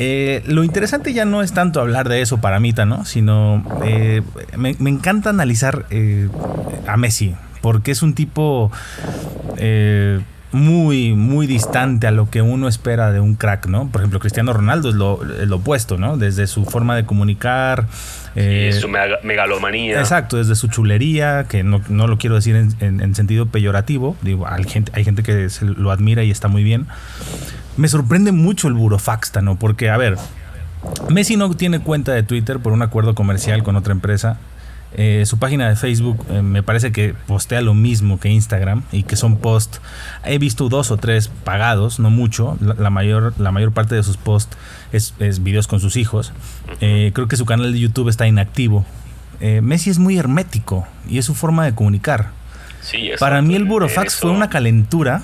Eh, 0.00 0.44
lo 0.46 0.62
interesante 0.62 1.12
ya 1.12 1.24
no 1.24 1.42
es 1.42 1.52
tanto 1.52 1.80
hablar 1.80 2.08
de 2.08 2.22
eso 2.22 2.38
para 2.38 2.60
Mita, 2.60 2.86
¿no? 2.86 3.04
Sino 3.04 3.64
eh, 3.84 4.22
me, 4.56 4.70
encanta 4.88 5.30
analizar 5.30 5.86
eh, 5.90 6.28
a 6.86 6.96
Messi, 6.96 7.34
porque 7.62 7.90
es 7.90 8.02
un 8.02 8.14
tipo 8.14 8.70
muy, 10.52 11.14
muy 11.14 11.46
distante 11.46 12.06
a 12.06 12.10
lo 12.10 12.30
que 12.30 12.42
uno 12.42 12.68
espera 12.68 13.12
de 13.12 13.20
un 13.20 13.34
crack, 13.34 13.66
¿no? 13.66 13.88
Por 13.88 14.00
ejemplo, 14.00 14.20
Cristiano 14.20 14.52
Ronaldo 14.52 14.88
es 14.88 14.94
lo, 14.94 15.56
opuesto, 15.56 15.98
¿no? 15.98 16.16
Desde 16.16 16.46
su 16.46 16.64
forma 16.64 16.96
de 16.96 17.04
comunicar. 17.04 17.86
Eh, 18.34 18.76
su 18.80 18.88
megalomanía. 18.88 19.98
Exacto, 19.98 20.36
desde 20.36 20.54
su 20.54 20.68
chulería, 20.68 21.46
que 21.48 21.62
no, 21.62 21.80
lo 21.88 22.18
quiero 22.18 22.36
decir 22.36 22.56
en, 22.56 23.14
sentido 23.14 23.46
peyorativo. 23.46 24.16
Digo, 24.22 24.46
hay 24.48 24.64
gente, 24.64 24.92
hay 24.94 25.04
gente 25.04 25.22
que 25.22 25.48
lo 25.60 25.90
admira 25.90 26.24
y 26.24 26.30
está 26.30 26.48
muy 26.48 26.62
bien 26.62 26.86
me 27.78 27.88
sorprende 27.88 28.32
mucho 28.32 28.68
el 28.68 28.74
burofaxta, 28.74 29.40
Porque, 29.58 29.88
a 29.88 29.96
ver, 29.96 30.16
Messi 31.08 31.36
no 31.36 31.54
tiene 31.54 31.80
cuenta 31.80 32.12
de 32.12 32.24
Twitter 32.24 32.58
por 32.58 32.72
un 32.72 32.82
acuerdo 32.82 33.14
comercial 33.14 33.62
con 33.62 33.76
otra 33.76 33.92
empresa. 33.92 34.38
Eh, 34.94 35.24
su 35.26 35.38
página 35.38 35.68
de 35.68 35.76
Facebook 35.76 36.24
eh, 36.30 36.40
me 36.40 36.62
parece 36.62 36.92
que 36.92 37.14
postea 37.26 37.60
lo 37.60 37.74
mismo 37.74 38.18
que 38.18 38.30
Instagram 38.30 38.82
y 38.90 39.02
que 39.02 39.16
son 39.16 39.36
posts. 39.36 39.80
He 40.24 40.38
visto 40.38 40.68
dos 40.68 40.90
o 40.90 40.96
tres 40.96 41.28
pagados, 41.28 41.98
no 42.00 42.10
mucho. 42.10 42.56
La, 42.60 42.90
mayor, 42.90 43.34
la 43.38 43.52
mayor 43.52 43.72
parte 43.72 43.94
de 43.94 44.02
sus 44.02 44.16
posts 44.16 44.56
es, 44.92 45.14
videos 45.42 45.66
con 45.66 45.80
sus 45.80 45.96
hijos. 45.96 46.32
Eh, 46.80 47.12
creo 47.14 47.28
que 47.28 47.36
su 47.36 47.46
canal 47.46 47.72
de 47.72 47.78
YouTube 47.78 48.08
está 48.08 48.26
inactivo. 48.26 48.84
Messi 49.40 49.88
es 49.88 50.00
muy 50.00 50.18
hermético 50.18 50.84
y 51.08 51.18
es 51.18 51.24
su 51.24 51.32
forma 51.32 51.64
de 51.64 51.72
comunicar. 51.72 52.32
Para 53.20 53.40
mí 53.40 53.54
el 53.54 53.66
burofax 53.66 54.16
fue 54.16 54.32
una 54.32 54.50
calentura 54.50 55.22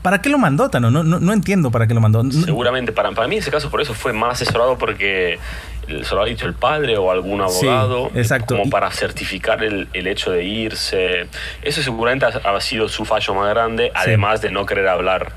¿Para 0.00 0.22
qué 0.22 0.28
lo 0.28 0.38
mandó, 0.38 0.70
Tano? 0.70 0.90
No, 0.90 1.02
no, 1.02 1.32
entiendo 1.32 1.70
para 1.70 1.86
qué 1.86 1.94
lo 1.94 2.00
mandó. 2.00 2.22
Seguramente, 2.30 2.92
para, 2.92 3.10
para 3.12 3.26
mí 3.26 3.36
ese 3.36 3.50
caso 3.50 3.68
por 3.68 3.80
eso 3.80 3.94
fue 3.94 4.12
más 4.12 4.40
asesorado 4.40 4.78
porque 4.78 5.40
se 5.86 6.14
lo 6.14 6.22
ha 6.22 6.24
dicho 6.24 6.46
el 6.46 6.54
padre 6.54 6.96
o 6.96 7.10
algún 7.10 7.40
abogado. 7.40 8.10
exacto. 8.14 8.56
Como 8.56 8.70
para 8.70 8.90
certificar 8.90 9.62
el, 9.62 9.88
el, 9.92 10.06
hecho 10.06 10.30
de 10.30 10.44
irse. 10.44 11.26
Eso 11.62 11.82
seguramente 11.82 12.26
ha, 12.26 12.60
sido 12.60 12.88
su 12.88 13.04
fallo 13.04 13.34
más 13.34 13.48
grande, 13.50 13.90
además 13.94 14.40
de 14.40 14.50
no 14.50 14.66
querer 14.66 14.88
hablar. 14.88 15.32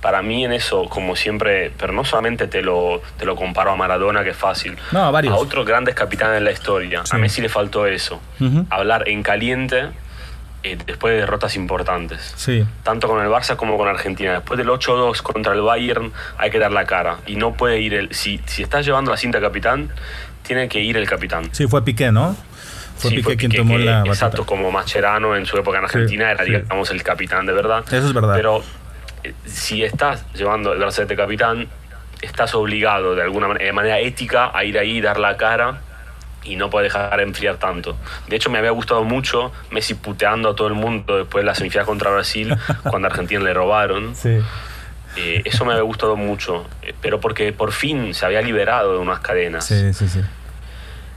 Para 0.00 0.22
mí 0.22 0.44
en 0.44 0.52
eso, 0.52 0.86
como 0.86 1.14
siempre, 1.14 1.70
pero 1.78 1.92
no 1.92 2.04
solamente 2.04 2.48
te 2.48 2.62
lo, 2.62 3.00
te 3.16 3.24
lo 3.24 3.36
comparo 3.36 3.70
a 3.70 3.76
Maradona, 3.76 4.24
que 4.24 4.30
es 4.30 4.36
fácil. 4.36 4.76
No, 4.90 5.04
a 5.04 5.10
varios. 5.10 5.32
A 5.32 5.36
otros 5.36 5.64
grandes 5.64 5.94
capitanes 5.94 6.34
de 6.34 6.40
la 6.40 6.50
historia. 6.50 7.04
A 7.08 7.18
Messi 7.18 7.40
le 7.40 7.48
faltó 7.48 7.86
eso. 7.86 8.20
Hablar 8.70 9.08
en 9.08 9.22
caliente 9.22 9.88
eh, 10.62 10.76
después 10.86 11.14
de 11.14 11.20
derrotas 11.20 11.54
importantes. 11.56 12.34
Sí. 12.36 12.66
Tanto 12.82 13.08
con 13.08 13.22
el 13.22 13.28
Barça 13.28 13.56
como 13.56 13.76
con 13.76 13.88
Argentina. 13.88 14.32
Después 14.32 14.58
del 14.58 14.68
8-2 14.68 15.22
contra 15.22 15.52
el 15.52 15.62
Bayern 15.62 16.12
hay 16.36 16.50
que 16.50 16.58
dar 16.58 16.72
la 16.72 16.84
cara. 16.84 17.18
Y 17.26 17.36
no 17.36 17.54
puede 17.54 17.80
ir 17.80 17.94
el... 17.94 18.14
Si, 18.14 18.40
si 18.46 18.62
estás 18.62 18.84
llevando 18.84 19.10
la 19.10 19.16
cinta 19.16 19.40
capitán, 19.40 19.90
tiene 20.42 20.68
que 20.68 20.80
ir 20.80 20.96
el 20.96 21.08
capitán. 21.08 21.48
Sí, 21.52 21.66
fue 21.68 21.84
Piqué, 21.84 22.10
¿no? 22.10 22.36
Fue 22.96 23.10
Piqué, 23.12 23.36
quien 23.36 23.52
tomó 23.52 23.78
la 23.78 24.02
Exacto, 24.04 24.44
como 24.44 24.72
Mascherano 24.72 25.36
en 25.36 25.46
su 25.46 25.56
época 25.56 25.78
en 25.78 25.84
Argentina 25.84 26.30
era, 26.32 26.42
digamos, 26.42 26.90
el 26.90 27.02
capitán 27.04 27.46
de 27.46 27.52
verdad. 27.52 27.84
Eso 27.86 28.06
es 28.08 28.12
verdad. 28.12 28.34
Pero 28.34 28.64
eh, 29.22 29.34
si 29.46 29.84
estás 29.84 30.24
llevando 30.34 30.72
el 30.72 30.80
de 30.80 31.16
capitán, 31.16 31.68
estás 32.20 32.54
obligado 32.56 33.14
de 33.14 33.22
alguna 33.22 33.46
manera, 33.46 33.66
de 33.66 33.72
manera 33.72 34.00
ética 34.00 34.50
a 34.52 34.64
ir 34.64 34.76
ahí, 34.76 35.00
dar 35.00 35.20
la 35.20 35.36
cara 35.36 35.82
y 36.48 36.56
no 36.56 36.70
puede 36.70 36.84
dejar 36.84 37.20
enfriar 37.20 37.58
tanto. 37.58 37.96
De 38.28 38.36
hecho, 38.36 38.50
me 38.50 38.58
había 38.58 38.70
gustado 38.70 39.04
mucho 39.04 39.52
Messi 39.70 39.94
puteando 39.94 40.50
a 40.50 40.56
todo 40.56 40.68
el 40.68 40.74
mundo 40.74 41.18
después 41.18 41.42
de 41.42 41.46
la 41.46 41.54
semifinal 41.54 41.86
contra 41.86 42.10
Brasil, 42.10 42.56
cuando 42.82 43.06
a 43.06 43.10
Argentina 43.10 43.40
le 43.40 43.52
robaron. 43.52 44.14
Sí. 44.14 44.38
Eh, 45.16 45.42
eso 45.44 45.64
me 45.64 45.72
había 45.72 45.82
gustado 45.82 46.16
mucho, 46.16 46.66
eh, 46.82 46.94
pero 47.00 47.20
porque 47.20 47.52
por 47.52 47.72
fin 47.72 48.14
se 48.14 48.24
había 48.24 48.40
liberado 48.40 48.94
de 48.94 48.98
unas 48.98 49.20
cadenas. 49.20 49.64
Sí, 49.64 49.92
sí, 49.92 50.08
sí. 50.08 50.20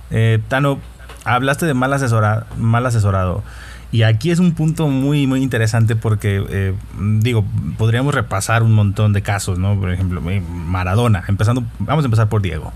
Eh, 0.10 0.40
Tano, 0.48 0.80
hablaste 1.24 1.66
de 1.66 1.74
mal, 1.74 1.94
asesora, 1.94 2.48
mal 2.58 2.86
asesorado. 2.86 3.44
Y 3.94 4.04
aquí 4.04 4.32
es 4.32 4.40
un 4.40 4.54
punto 4.54 4.88
muy, 4.88 5.28
muy 5.28 5.44
interesante 5.44 5.98
porque, 5.98 6.74
digo, 6.98 7.44
podríamos 7.78 8.16
repasar 8.16 8.64
un 8.64 8.72
montón 8.72 9.12
de 9.12 9.22
casos, 9.22 9.60
¿no? 9.60 9.78
Por 9.78 9.92
ejemplo, 9.92 10.22
Maradona, 10.22 11.26
empezando, 11.28 11.66
vamos 11.78 12.06
a 12.06 12.08
empezar 12.08 12.30
por 12.30 12.42
Diego 12.42 12.72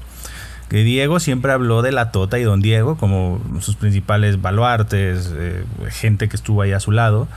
que 0.69 0.83
Diego 0.83 1.19
siempre 1.19 1.51
habló 1.51 1.81
de 1.81 1.91
la 1.91 2.11
Tota 2.11 2.39
y 2.39 2.43
Don 2.43 2.61
Diego 2.61 2.97
como 2.97 3.41
sus 3.61 3.75
principales 3.75 4.41
baluartes, 4.41 5.31
eh, 5.35 5.63
gente 5.89 6.27
que 6.27 6.35
estuvo 6.35 6.61
ahí 6.61 6.71
a 6.71 6.79
su 6.79 6.91
lado. 6.91 7.27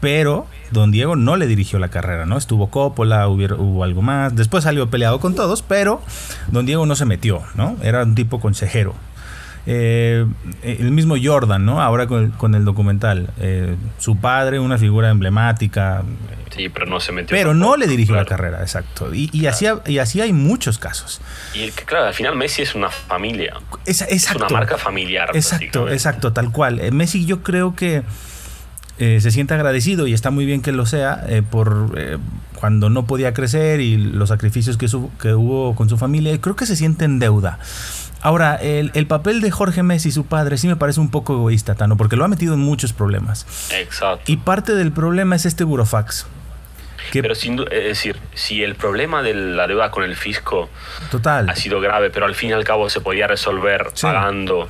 Pero 0.00 0.46
Don 0.70 0.92
Diego 0.92 1.16
no 1.16 1.36
le 1.36 1.48
dirigió 1.48 1.80
la 1.80 1.88
carrera, 1.88 2.24
¿no? 2.24 2.36
Estuvo 2.36 2.68
Coppola, 2.70 3.26
hubo, 3.26 3.56
hubo 3.56 3.82
algo 3.82 4.00
más. 4.00 4.36
Después 4.36 4.62
salió 4.62 4.88
peleado 4.88 5.18
con 5.18 5.34
todos, 5.34 5.62
pero 5.62 6.00
Don 6.52 6.66
Diego 6.66 6.86
no 6.86 6.94
se 6.94 7.04
metió, 7.04 7.42
¿no? 7.56 7.76
Era 7.82 8.04
un 8.04 8.14
tipo 8.14 8.38
consejero. 8.38 8.94
Eh, 9.70 10.24
el 10.62 10.90
mismo 10.92 11.16
Jordan, 11.22 11.66
¿no? 11.66 11.82
Ahora 11.82 12.06
con 12.06 12.54
el, 12.54 12.64
documental. 12.64 13.28
Eh, 13.38 13.76
su 13.98 14.16
padre, 14.16 14.58
una 14.58 14.78
figura 14.78 15.10
emblemática. 15.10 16.04
Sí, 16.56 16.70
pero 16.70 16.86
no 16.86 17.00
se 17.00 17.12
metió. 17.12 17.36
Pero 17.36 17.52
no 17.52 17.76
le 17.76 17.86
dirigió 17.86 18.16
la 18.16 18.24
carrera, 18.24 18.62
exacto. 18.62 19.10
Y, 19.12 19.46
así, 19.46 19.66
y 19.84 19.98
así 19.98 20.22
hay 20.22 20.32
muchos 20.32 20.78
casos. 20.78 21.20
Y 21.52 21.70
claro, 21.70 22.06
al 22.06 22.14
final 22.14 22.34
Messi 22.34 22.62
es 22.62 22.74
una 22.74 22.88
familia. 22.88 23.56
Es, 23.84 24.00
una 24.34 24.48
marca 24.48 24.78
familiar. 24.78 25.32
Exacto, 25.34 25.90
exacto, 25.90 26.32
tal 26.32 26.50
cual. 26.50 26.80
Eh, 26.80 26.90
Messi 26.90 27.26
yo 27.26 27.42
creo 27.42 27.76
que 27.76 28.04
se 28.98 29.30
siente 29.30 29.54
agradecido 29.54 30.06
y 30.06 30.14
está 30.14 30.30
muy 30.30 30.44
bien 30.44 30.60
que 30.62 30.72
lo 30.72 30.84
sea 30.84 31.24
por 31.50 31.92
cuando 32.54 32.90
no 32.90 33.06
podía 33.06 33.32
crecer 33.32 33.80
y 33.80 33.96
los 33.96 34.30
sacrificios 34.30 34.76
que, 34.76 34.88
que 35.20 35.34
hubo 35.34 35.76
con 35.76 35.90
su 35.90 35.98
familia. 35.98 36.40
Creo 36.40 36.56
que 36.56 36.64
se 36.64 36.74
siente 36.74 37.04
en 37.04 37.18
deuda. 37.18 37.58
Ahora, 38.20 38.56
el, 38.56 39.06
papel 39.06 39.40
de 39.40 39.50
Jorge 39.50 39.82
Messi, 39.82 40.10
su 40.10 40.26
padre, 40.26 40.58
sí 40.58 40.66
me 40.66 40.76
parece 40.76 41.00
un 41.00 41.10
poco 41.10 41.34
egoísta, 41.34 41.74
Tano, 41.74 41.96
porque 41.96 42.16
lo 42.16 42.24
ha 42.24 42.28
metido 42.28 42.54
en 42.54 42.60
muchos 42.60 42.92
problemas. 42.92 43.46
Exacto. 43.72 44.30
Y 44.30 44.38
parte 44.38 44.74
del 44.74 44.92
problema 44.92 45.36
es 45.36 45.46
este 45.46 45.64
burofax. 45.64 46.26
Pero 47.12 47.34
sin 47.34 47.60
es 47.70 47.84
decir, 47.84 48.16
si 48.34 48.62
el 48.62 48.74
problema 48.74 49.22
de 49.22 49.34
la 49.34 49.66
deuda 49.66 49.90
con 49.90 50.04
el 50.04 50.16
fisco 50.16 50.68
Total. 51.10 51.48
ha 51.48 51.56
sido 51.56 51.80
grave, 51.80 52.10
pero 52.10 52.26
al 52.26 52.34
fin 52.34 52.50
y 52.50 52.52
al 52.52 52.64
cabo 52.64 52.88
se 52.90 53.00
podía 53.00 53.26
resolver 53.26 53.88
pagando 54.00 54.68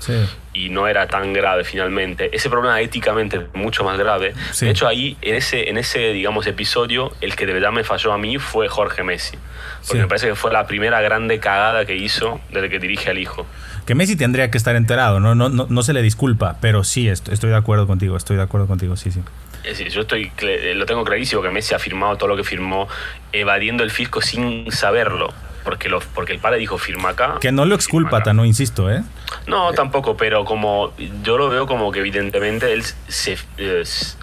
y 0.55 0.71
no 0.71 0.89
era 0.89 1.07
tan 1.07 1.33
grave 1.33 1.65
finalmente, 1.65 2.31
ese 2.33 2.51
problema 2.51 2.81
éticamente 2.81 3.37
es 3.37 3.43
mucho 3.55 3.85
más 3.85 3.99
grave. 3.99 4.35
De 4.61 4.71
hecho, 4.71 4.89
ahí, 4.89 5.17
en 5.23 5.37
ese, 5.37 5.69
en 5.69 5.79
ese, 5.79 6.13
digamos, 6.13 6.47
episodio, 6.47 7.13
el 7.21 7.37
que 7.37 7.47
de 7.47 7.53
verdad 7.53 7.71
me 7.71 7.85
falló 7.85 8.13
a 8.13 8.19
mí 8.19 8.39
fue 8.39 8.69
Jorge 8.69 9.05
Messi. 9.05 9.39
Porque 9.87 10.03
me 10.03 10.09
parece 10.09 10.27
que 10.29 10.35
fue 10.35 10.53
la 10.53 10.67
primera 10.67 11.01
grande 11.01 11.39
cagada 11.39 11.85
que 11.85 11.97
hizo 11.97 12.41
desde 12.51 12.69
que 12.69 12.79
dirige 12.79 13.11
al 13.11 13.19
hijo. 13.19 13.47
Que 13.87 13.95
Messi 13.95 14.17
tendría 14.17 14.51
que 14.51 14.59
estar 14.59 14.77
enterado, 14.77 15.21
no, 15.21 15.35
no, 15.35 15.49
no, 15.49 15.67
no 15.69 15.83
se 15.83 15.93
le 15.93 16.03
disculpa, 16.03 16.59
pero 16.61 16.85
sí, 16.85 17.09
estoy, 17.09 17.33
estoy 17.35 17.51
de 17.51 17.57
acuerdo 17.57 17.87
contigo, 17.87 18.17
estoy 18.17 18.37
de 18.37 18.43
acuerdo 18.43 18.67
contigo, 18.67 18.97
sí, 18.97 19.11
sí. 19.11 19.23
Es 19.69 19.77
decir, 19.77 19.93
yo 19.93 20.01
estoy, 20.01 20.33
lo 20.75 20.87
tengo 20.87 21.05
clarísimo 21.05 21.43
que 21.43 21.51
Messi 21.51 21.75
ha 21.75 21.79
firmado 21.79 22.17
todo 22.17 22.31
lo 22.31 22.37
que 22.37 22.45
firmó 22.45 22.89
evadiendo 23.33 23.85
el 23.85 23.91
fisco 23.91 24.23
sin 24.23 24.73
saberlo. 24.73 25.33
Porque, 25.63 25.91
lo, 25.91 26.01
porque 26.15 26.33
el 26.33 26.39
padre 26.39 26.59
dijo 26.59 26.79
firma 26.79 27.11
acá. 27.11 27.37
Que 27.41 27.53
no 27.53 27.67
lo 27.67 27.75
exculpa, 27.75 28.21
no 28.33 28.47
insisto, 28.47 28.91
¿eh? 28.91 29.03
No, 29.47 29.73
tampoco, 29.75 30.17
pero 30.17 30.47
como 30.47 30.95
yo 31.23 31.37
lo 31.37 31.51
veo 31.51 31.67
como 31.67 31.93
que 31.93 31.99
evidentemente 31.99 32.73
él 32.73 32.83
se 33.09 33.37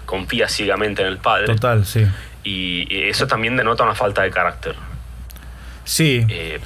confía 0.04 0.48
ciegamente 0.48 1.02
en 1.02 1.08
el 1.08 1.18
padre. 1.18 1.46
Total, 1.46 1.86
sí. 1.86 2.04
Y 2.42 3.08
eso 3.08 3.28
también 3.28 3.56
denota 3.56 3.84
una 3.84 3.94
falta 3.94 4.22
de 4.22 4.30
carácter. 4.32 4.74
Sí. 5.84 6.26
Eh, 6.28 6.58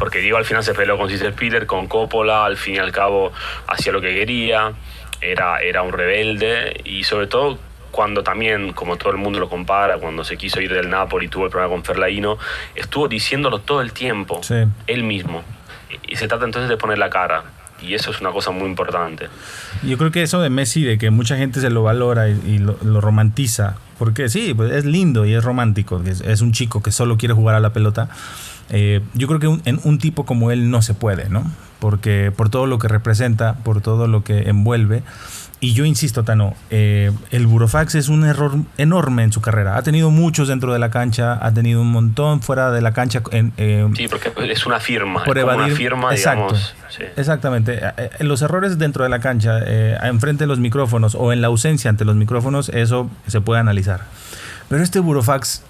porque 0.00 0.18
digo, 0.18 0.36
al 0.36 0.44
final 0.44 0.64
se 0.64 0.74
peleó 0.74 0.98
con 0.98 1.08
Cesar 1.08 1.34
Piller, 1.34 1.66
con 1.66 1.86
Coppola, 1.86 2.44
al 2.44 2.56
fin 2.56 2.74
y 2.74 2.78
al 2.78 2.90
cabo 2.90 3.32
hacía 3.68 3.92
lo 3.92 4.00
que 4.00 4.12
quería, 4.12 4.72
era, 5.20 5.60
era 5.60 5.82
un 5.82 5.92
rebelde 5.92 6.80
y 6.84 7.04
sobre 7.04 7.28
todo 7.28 7.58
cuando 7.94 8.24
también, 8.24 8.72
como 8.72 8.96
todo 8.96 9.12
el 9.12 9.18
mundo 9.18 9.38
lo 9.38 9.48
compara, 9.48 9.98
cuando 9.98 10.24
se 10.24 10.36
quiso 10.36 10.60
ir 10.60 10.72
del 10.72 10.90
Napoli 10.90 11.26
y 11.26 11.28
tuvo 11.28 11.44
el 11.44 11.50
problema 11.50 11.72
con 11.72 11.84
Ferlaino, 11.84 12.38
estuvo 12.74 13.06
diciéndolo 13.06 13.60
todo 13.60 13.80
el 13.80 13.92
tiempo, 13.92 14.40
él 14.88 15.04
mismo. 15.04 15.44
Y 16.08 16.16
se 16.16 16.26
trata 16.26 16.44
entonces 16.44 16.68
de 16.68 16.76
poner 16.76 16.98
la 16.98 17.08
cara. 17.08 17.44
Y 17.80 17.94
eso 17.94 18.10
es 18.10 18.20
una 18.20 18.32
cosa 18.32 18.50
muy 18.50 18.66
importante. 18.66 19.28
Yo 19.84 19.96
creo 19.96 20.10
que 20.10 20.22
eso 20.22 20.40
de 20.40 20.50
Messi, 20.50 20.82
de 20.82 20.98
que 20.98 21.10
mucha 21.10 21.36
gente 21.36 21.60
se 21.60 21.70
lo 21.70 21.84
valora 21.84 22.28
y, 22.28 22.58
lo, 22.58 23.00
romantiza, 23.00 23.76
porque 23.96 24.28
sí, 24.28 24.54
pues 24.54 24.72
es 24.72 24.84
lindo 24.84 25.24
y 25.24 25.34
es 25.34 25.44
romántico, 25.44 26.02
es, 26.04 26.40
un 26.40 26.50
chico 26.50 26.82
que 26.82 26.90
solo 26.90 27.16
quiere 27.16 27.34
jugar 27.34 27.54
a 27.54 27.60
la 27.60 27.72
pelota. 27.72 28.08
Eh, 28.70 29.02
yo 29.12 29.28
creo 29.28 29.38
que 29.38 29.70
en 29.70 29.78
un 29.84 29.98
tipo 29.98 30.26
como 30.26 30.50
él 30.50 30.68
no 30.68 30.82
se 30.82 30.94
puede, 30.94 31.28
¿no? 31.28 31.48
Porque 31.78 32.32
por 32.34 32.48
todo 32.48 32.66
lo 32.66 32.80
que 32.80 32.88
representa, 32.88 33.54
por 33.62 33.82
todo 33.82 34.08
lo 34.08 34.24
que 34.24 34.48
envuelve, 34.48 35.02
y 35.64 35.72
yo 35.72 35.86
insisto, 35.86 36.24
Tano, 36.24 36.54
eh, 36.68 37.10
el 37.30 37.46
Burofax 37.46 37.94
es 37.94 38.10
un 38.10 38.26
error 38.26 38.52
enorme 38.76 39.22
en 39.22 39.32
su 39.32 39.40
carrera. 39.40 39.78
Ha 39.78 39.82
tenido 39.82 40.10
muchos 40.10 40.46
dentro 40.46 40.74
de 40.74 40.78
la 40.78 40.90
cancha, 40.90 41.38
ha 41.40 41.54
tenido 41.54 41.80
un 41.80 41.90
montón 41.90 42.42
fuera 42.42 42.70
de 42.70 42.82
la 42.82 42.92
cancha. 42.92 43.22
En, 43.30 43.54
eh, 43.56 43.88
sí, 43.96 44.06
porque 44.06 44.30
es 44.42 44.66
una 44.66 44.78
firma. 44.78 45.24
Por 45.24 45.38
evadir, 45.38 45.64
una 45.64 45.74
firma, 45.74 46.12
exacto, 46.12 46.54
Exactamente. 47.16 47.80
Eh, 47.96 48.10
los 48.20 48.42
errores 48.42 48.76
dentro 48.76 49.04
de 49.04 49.08
la 49.08 49.20
cancha, 49.20 49.58
enfrente 50.06 50.44
de 50.44 50.48
los 50.48 50.58
micrófonos 50.58 51.14
o 51.14 51.32
en 51.32 51.40
la 51.40 51.46
ausencia 51.46 51.88
ante 51.88 52.04
los 52.04 52.14
micrófonos, 52.14 52.68
eso 52.68 53.10
se 53.26 53.40
puede 53.40 53.60
analizar. 53.60 54.02
Pero 54.68 54.82
este 54.82 55.00
Burofax, 55.00 55.64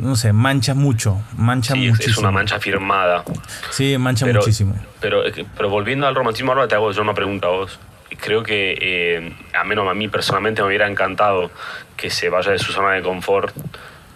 no 0.00 0.16
sé, 0.16 0.32
mancha 0.32 0.72
mucho, 0.72 1.20
mancha 1.36 1.74
sí, 1.74 1.90
muchísimo. 1.90 2.12
Es 2.12 2.18
una 2.18 2.30
mancha 2.30 2.58
firmada. 2.58 3.24
Sí, 3.68 3.98
mancha 3.98 4.24
muchísimo. 4.24 4.74
Pero, 5.02 5.22
pero 5.54 5.68
volviendo 5.68 6.06
al 6.06 6.14
romantismo, 6.14 6.52
ahora 6.52 6.66
te 6.66 6.76
hago 6.76 6.92
yo 6.92 7.02
una 7.02 7.12
pregunta 7.12 7.48
a 7.48 7.50
vos 7.50 7.78
creo 8.20 8.42
que 8.42 8.76
eh, 8.80 9.32
a 9.54 9.64
menos 9.64 9.88
a 9.88 9.94
mí 9.94 10.08
personalmente 10.08 10.62
me 10.62 10.68
hubiera 10.68 10.88
encantado 10.88 11.50
que 11.96 12.10
se 12.10 12.28
vaya 12.28 12.52
de 12.52 12.58
su 12.58 12.72
zona 12.72 12.92
de 12.92 13.02
confort 13.02 13.54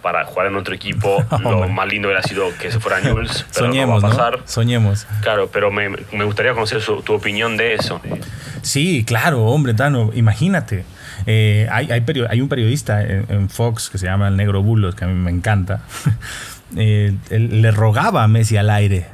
para 0.02 0.24
jugar 0.24 0.46
en 0.46 0.56
otro 0.56 0.74
equipo. 0.74 1.24
Lo 1.42 1.68
más 1.68 1.88
lindo 1.88 2.08
hubiera 2.08 2.22
sido 2.22 2.56
que 2.58 2.70
se 2.70 2.80
fuera 2.80 3.00
Newell's, 3.00 3.44
pero 3.52 3.66
Soñemos, 3.66 4.02
no 4.02 4.08
va 4.08 4.14
a 4.14 4.16
pasar. 4.16 4.40
Soñemos. 4.44 5.06
Claro, 5.22 5.50
pero 5.52 5.70
me, 5.70 5.90
me 6.12 6.24
gustaría 6.24 6.52
conocer 6.52 6.82
tu 6.82 7.12
opinión 7.12 7.56
de 7.56 7.74
eso. 7.74 8.00
Sí, 8.62 9.04
claro, 9.06 9.44
hombre, 9.44 9.74
Tano, 9.74 10.10
imagínate. 10.14 10.84
Eh, 11.26 11.66
hay, 11.70 11.90
hay, 11.90 12.04
hay, 12.30 12.40
un 12.40 12.48
periodista 12.48 13.02
en, 13.02 13.50
Fox 13.50 13.90
que 13.90 13.98
se 13.98 14.06
llama 14.06 14.28
El 14.28 14.36
Negro 14.36 14.62
Bulos, 14.62 14.94
que 14.94 15.04
a 15.04 15.08
mí 15.08 15.14
me 15.14 15.30
encanta. 15.30 15.82
Eh, 16.76 17.14
él 17.30 17.62
le 17.62 17.70
rogaba 17.70 18.22
a 18.22 18.28
Messi 18.28 18.58
al 18.58 18.68
aire 18.68 19.06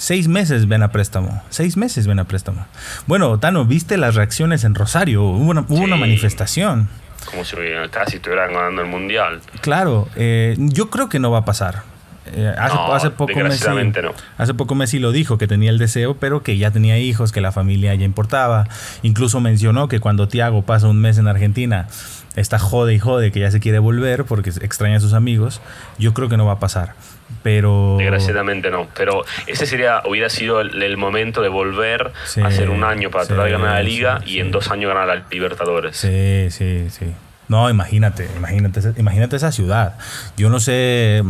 Seis 0.00 0.28
meses 0.28 0.66
ven 0.66 0.82
a 0.82 0.90
préstamo. 0.90 1.42
Seis 1.50 1.76
meses 1.76 2.06
ven 2.06 2.18
a 2.18 2.24
préstamo. 2.24 2.66
Bueno, 3.06 3.38
Tano, 3.38 3.66
¿viste 3.66 3.98
las 3.98 4.14
reacciones 4.14 4.64
en 4.64 4.74
Rosario? 4.74 5.22
Hubo 5.24 5.50
una, 5.50 5.60
hubo 5.68 5.84
una 5.84 5.96
manifestación. 5.96 6.88
Como 7.30 7.44
si 7.44 7.54
casi 7.90 8.16
estuvieran 8.16 8.54
ganando 8.54 8.80
el 8.80 8.88
mundial. 8.88 9.42
Claro, 9.60 10.08
eh, 10.16 10.56
yo 10.58 10.88
creo 10.88 11.10
que 11.10 11.18
no 11.18 11.30
va 11.30 11.40
a 11.40 11.44
pasar. 11.44 11.82
Eh, 12.32 12.54
hace, 12.56 12.76
hace, 12.92 13.10
poco 13.10 13.38
Messi, 13.40 13.64
no. 14.02 14.12
hace 14.38 14.54
poco 14.54 14.74
Messi 14.74 14.98
lo 14.98 15.12
dijo 15.12 15.38
que 15.38 15.46
tenía 15.46 15.70
el 15.70 15.78
deseo, 15.78 16.16
pero 16.16 16.42
que 16.42 16.56
ya 16.58 16.70
tenía 16.70 16.98
hijos, 16.98 17.32
que 17.32 17.40
la 17.40 17.52
familia 17.52 17.94
ya 17.94 18.04
importaba. 18.04 18.68
Incluso 19.02 19.40
mencionó 19.40 19.88
que 19.88 20.00
cuando 20.00 20.28
Tiago 20.28 20.62
pasa 20.62 20.88
un 20.88 21.00
mes 21.00 21.18
en 21.18 21.28
Argentina, 21.28 21.88
está 22.36 22.58
jode 22.58 22.94
y 22.94 22.98
jode 22.98 23.32
que 23.32 23.40
ya 23.40 23.50
se 23.50 23.60
quiere 23.60 23.78
volver 23.78 24.24
porque 24.24 24.50
extraña 24.50 24.96
a 24.96 25.00
sus 25.00 25.12
amigos. 25.12 25.60
Yo 25.98 26.14
creo 26.14 26.28
que 26.28 26.36
no 26.36 26.46
va 26.46 26.52
a 26.52 26.60
pasar 26.60 26.94
pero 27.42 27.96
desgraciadamente 27.98 28.70
no 28.70 28.88
pero 28.96 29.24
ese 29.46 29.66
sería 29.66 30.02
hubiera 30.06 30.28
sido 30.28 30.60
el, 30.60 30.96
momento 30.96 31.42
de 31.42 31.48
volver 31.48 32.12
a 32.42 32.46
hacer 32.46 32.70
un 32.70 32.84
año 32.84 33.10
para 33.10 33.24
tratar 33.24 33.46
de 33.46 33.52
ganar 33.52 33.74
la 33.74 33.82
liga 33.82 34.20
y 34.26 34.40
en 34.40 34.50
dos 34.50 34.70
años 34.70 34.92
ganar 34.92 35.06
la 35.06 35.24
Libertadores 35.30 35.96
sí 35.96 36.48
sí 36.50 36.88
sí 36.90 37.06
no 37.50 37.68
imagínate 37.68 38.28
imagínate 38.36 38.80
imagínate 38.96 39.36
esa 39.36 39.50
ciudad 39.50 39.98
yo 40.36 40.48
no 40.48 40.60
sé 40.60 41.22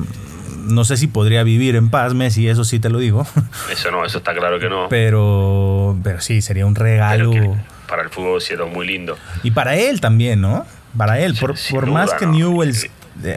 no 0.59 0.85
sé 0.85 0.99
si 0.99 1.07
podría 1.07 1.43
vivir 1.43 1.75
en 1.77 1.89
paz 1.89 2.13
Messi 2.15 2.47
eso 2.47 2.65
sí 2.65 2.79
te 2.79 2.91
lo 2.91 2.99
digo 2.99 3.27
eso 3.73 3.91
no 3.91 4.05
eso 4.05 4.19
está 4.19 4.35
claro 4.35 4.61
que 4.61 4.69
no 4.69 4.89
pero 4.91 5.99
pero 6.05 6.21
sí 6.21 6.43
sería 6.43 6.67
un 6.67 6.75
regalo 6.75 7.33
para 7.89 8.03
el 8.03 8.11
fútbol 8.11 8.41
sido 8.41 8.69
muy 8.69 8.87
lindo 8.87 9.17
y 9.43 9.51
para 9.51 9.77
él 9.77 10.01
también 10.01 10.43
no 10.43 10.67
para 10.97 11.21
él 11.21 11.35
por, 11.41 11.55
por 11.71 11.87
más 11.87 12.13
que 12.15 12.27
Newell's 12.27 12.89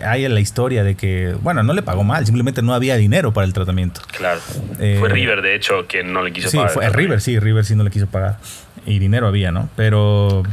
hay 0.06 0.25
en 0.25 0.34
la 0.34 0.40
historia 0.40 0.84
de 0.84 0.96
que, 0.96 1.36
bueno, 1.42 1.62
no 1.62 1.74
le 1.74 1.82
pagó 1.82 2.06
mal, 2.06 2.25
simplemente 2.25 2.62
no 2.62 2.74
había 2.74 2.96
dinero 2.96 3.34
para 3.34 3.46
el 3.46 3.52
tratamiento. 3.52 4.02
Claro. 4.16 4.40
Eh, 4.80 4.96
fue 4.98 5.10
River, 5.10 5.42
de 5.42 5.56
hecho, 5.56 5.88
quien 5.88 6.13
no 6.13 6.24
le 6.24 6.32
quiso 6.32 6.50
pagar. 6.52 6.70
Sí, 6.70 6.74
fue 6.74 6.90
River, 6.90 7.20
sí, 7.20 7.38
River 7.38 7.66
sí 7.66 7.75
no 7.75 7.84
le 7.84 7.92
quiso 7.92 8.08
pagar. 8.08 8.38
Y 8.86 9.00
dinero 9.00 9.28
había, 9.28 9.52
¿no? 9.52 9.68
Pero 9.75 10.44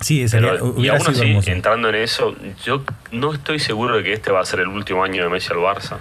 sí, 0.00 0.28
sería, 0.28 0.54
y 0.76 0.88
aún 0.88 1.02
así, 1.06 1.38
entrando 1.46 1.88
en 1.88 1.94
eso, 1.96 2.34
yo 2.64 2.84
no 3.12 3.32
estoy 3.32 3.58
seguro 3.58 3.96
de 3.96 4.04
que 4.04 4.12
este 4.12 4.30
va 4.30 4.40
a 4.40 4.44
ser 4.44 4.60
el 4.60 4.68
último 4.68 5.04
año 5.04 5.22
de 5.22 5.28
Messi 5.28 5.52
al 5.52 5.58
Barça. 5.58 5.98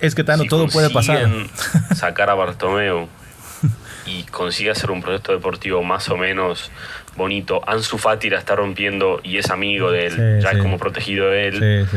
Es 0.00 0.14
que 0.14 0.24
Tano, 0.24 0.44
todo 0.44 0.68
puede 0.68 0.90
pasar. 0.90 1.28
sacar 1.94 2.30
a 2.30 2.34
Bartomeu. 2.34 3.08
y 4.06 4.24
consigue 4.24 4.70
hacer 4.70 4.90
un 4.90 5.00
proyecto 5.00 5.32
deportivo 5.32 5.82
más 5.82 6.08
o 6.10 6.16
menos 6.16 6.70
bonito. 7.16 7.62
Ansu 7.66 7.96
Fati 7.96 8.28
la 8.28 8.38
está 8.38 8.54
rompiendo 8.56 9.20
y 9.22 9.38
es 9.38 9.50
amigo 9.50 9.90
de 9.90 10.06
él, 10.06 10.40
ya 10.42 10.50
es 10.50 10.58
como 10.58 10.78
protegido 10.78 11.30
de 11.30 11.48
él. 11.48 11.88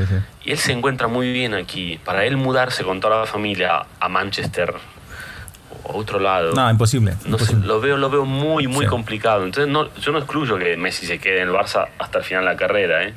y 0.43 0.51
él 0.51 0.57
se 0.57 0.71
encuentra 0.71 1.07
muy 1.07 1.31
bien 1.33 1.53
aquí. 1.53 1.99
Para 2.03 2.25
él 2.25 2.37
mudarse 2.37 2.83
con 2.83 2.99
toda 2.99 3.19
la 3.19 3.25
familia 3.25 3.85
a 3.99 4.09
Manchester 4.09 4.75
o 5.87 5.97
otro 5.97 6.19
lado. 6.19 6.53
No, 6.53 6.69
imposible. 6.69 7.15
No 7.25 7.37
lo 7.63 7.79
veo, 7.79 7.97
lo 7.97 8.09
veo 8.09 8.25
muy, 8.25 8.67
muy 8.67 8.85
complicado. 8.85 9.43
Entonces 9.43 9.71
no, 9.71 9.93
yo 9.95 10.11
no 10.11 10.19
excluyo 10.19 10.57
que 10.57 10.77
Messi 10.77 11.05
se 11.05 11.19
quede 11.19 11.41
en 11.41 11.49
el 11.49 11.53
Barça 11.53 11.87
hasta 11.99 12.19
el 12.19 12.23
final 12.23 12.45
de 12.45 12.51
la 12.51 12.57
carrera, 12.57 13.03
¿eh? 13.03 13.13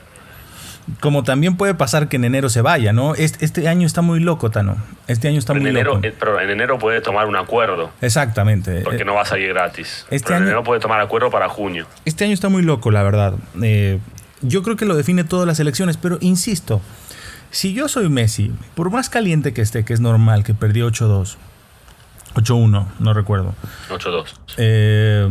Como 0.99 1.23
también 1.23 1.57
puede 1.57 1.75
pasar 1.75 2.09
que 2.09 2.17
en 2.17 2.25
enero 2.25 2.49
se 2.49 2.63
vaya, 2.63 2.93
¿no? 2.93 3.15
Este, 3.15 3.45
este 3.45 3.69
año 3.69 3.87
está 3.87 4.03
muy 4.03 4.19
loco, 4.19 4.51
Tano. 4.51 4.77
Este 5.07 5.29
año 5.29 5.39
está 5.39 5.55
muy 5.55 5.69
enero, 5.69 5.95
loco. 5.95 6.07
Eh, 6.07 6.15
pero 6.19 6.41
en 6.41 6.51
enero 6.51 6.79
puede 6.79 7.01
tomar 7.01 7.27
un 7.27 7.37
acuerdo. 7.37 7.91
Exactamente. 8.01 8.81
Porque 8.83 9.05
no 9.05 9.15
va 9.15 9.23
a 9.23 9.25
salir 9.25 9.51
gratis. 9.51 10.07
Este 10.11 10.33
año, 10.35 10.43
en 10.43 10.49
enero 10.49 10.65
puede 10.65 10.81
tomar 10.81 11.01
acuerdo 11.01 11.31
para 11.31 11.49
junio. 11.49 11.87
Este 12.05 12.25
año 12.25 12.35
está 12.35 12.49
muy 12.49 12.63
loco, 12.63 12.91
la 12.91 13.03
verdad. 13.03 13.35
Eh, 13.63 13.99
yo 14.43 14.63
creo 14.63 14.77
que 14.77 14.85
lo 14.85 14.97
define 14.97 15.23
todas 15.23 15.47
las 15.47 15.61
elecciones, 15.61 15.97
pero 15.97 16.19
insisto, 16.21 16.81
si 17.51 17.73
yo 17.73 17.89
soy 17.89 18.09
Messi, 18.09 18.53
por 18.75 18.91
más 18.91 19.11
caliente 19.11 19.53
que 19.53 19.61
esté, 19.61 19.85
que 19.85 19.93
es 19.93 20.01
normal, 20.01 20.45
que 20.45 20.55
perdí 20.55 20.81
8-2, 20.81 21.37
8-1, 22.35 22.87
no 22.99 23.15
recuerdo. 23.15 23.55
8-2. 23.89 24.25
Eh 24.57 25.29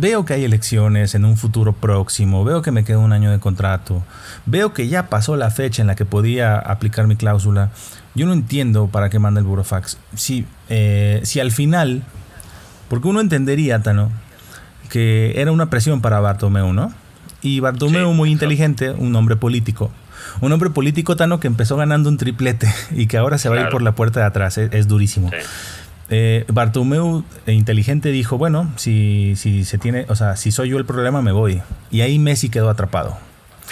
veo 0.00 0.24
que 0.24 0.34
hay 0.34 0.44
elecciones 0.44 1.14
en 1.14 1.24
un 1.24 1.36
futuro 1.36 1.72
próximo, 1.72 2.44
veo 2.44 2.62
que 2.62 2.70
me 2.70 2.84
queda 2.84 2.98
un 2.98 3.12
año 3.12 3.30
de 3.30 3.38
contrato, 3.38 4.02
veo 4.46 4.72
que 4.72 4.88
ya 4.88 5.08
pasó 5.08 5.36
la 5.36 5.50
fecha 5.50 5.82
en 5.82 5.88
la 5.88 5.94
que 5.94 6.04
podía 6.04 6.58
aplicar 6.58 7.06
mi 7.06 7.16
cláusula, 7.16 7.70
yo 8.14 8.26
no 8.26 8.32
entiendo 8.32 8.88
para 8.88 9.10
qué 9.10 9.18
manda 9.18 9.40
el 9.40 9.46
burofax. 9.46 9.98
Si, 10.14 10.46
eh, 10.68 11.20
si 11.24 11.40
al 11.40 11.50
final, 11.50 12.02
porque 12.88 13.08
uno 13.08 13.20
entendería, 13.20 13.82
Tano, 13.82 14.10
que 14.90 15.34
era 15.36 15.52
una 15.52 15.70
presión 15.70 16.00
para 16.00 16.20
Bartomeu, 16.20 16.72
¿no? 16.72 16.92
Y 17.42 17.60
Bartomeu, 17.60 18.12
muy 18.12 18.30
inteligente, 18.30 18.90
un 18.90 19.14
hombre 19.16 19.36
político. 19.36 19.90
Un 20.40 20.52
hombre 20.52 20.70
político, 20.70 21.16
Tano, 21.16 21.40
que 21.40 21.48
empezó 21.48 21.76
ganando 21.76 22.08
un 22.08 22.16
triplete 22.16 22.72
y 22.92 23.06
que 23.06 23.18
ahora 23.18 23.38
se 23.38 23.48
va 23.48 23.56
a 23.56 23.60
ir 23.62 23.68
por 23.68 23.82
la 23.82 23.92
puerta 23.92 24.20
de 24.20 24.26
atrás. 24.26 24.58
Es, 24.58 24.88
durísimo. 24.88 25.30
Eh, 26.08 26.44
Bartomeu, 26.48 27.24
eh, 27.46 27.52
inteligente, 27.52 28.10
dijo, 28.10 28.38
bueno, 28.38 28.70
si, 28.76 29.34
si 29.36 29.64
se 29.64 29.78
tiene, 29.78 30.06
o 30.08 30.14
sea, 30.14 30.36
si 30.36 30.52
soy 30.52 30.70
yo 30.70 30.78
el 30.78 30.84
problema, 30.84 31.22
me 31.22 31.32
voy. 31.32 31.62
Y 31.90 32.02
ahí 32.02 32.18
Messi 32.18 32.48
quedó 32.48 32.70
atrapado. 32.70 33.16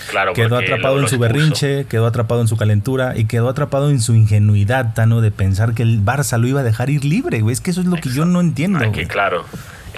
Claro, 0.09 0.33
quedó 0.33 0.57
atrapado 0.57 0.99
en 0.99 1.09
su 1.09 1.19
berrinche, 1.19 1.85
quedó 1.85 2.07
atrapado 2.07 2.41
en 2.41 2.49
su 2.49 2.57
calentura 2.57 3.17
y 3.17 3.27
quedó 3.27 3.49
atrapado 3.49 3.91
en 3.91 4.00
su 4.00 4.15
ingenuidad, 4.15 4.95
Tano, 4.95 5.21
de 5.21 5.31
pensar 5.31 5.75
que 5.75 5.83
el 5.83 6.03
Barça 6.03 6.39
lo 6.39 6.47
iba 6.49 6.61
a 6.61 6.65
dejar 6.65 6.91
ir 6.91 7.05
libre, 7.05 7.41
güey. 7.41 7.53
Es 7.53 7.61
que 7.61 7.71
eso 7.71 7.81
es 7.81 7.87
lo 7.87 7.97
que 7.97 8.09
yo 8.09 8.25
no 8.25 8.41
entiendo. 8.41 8.91
Que, 8.93 9.07
claro, 9.07 9.45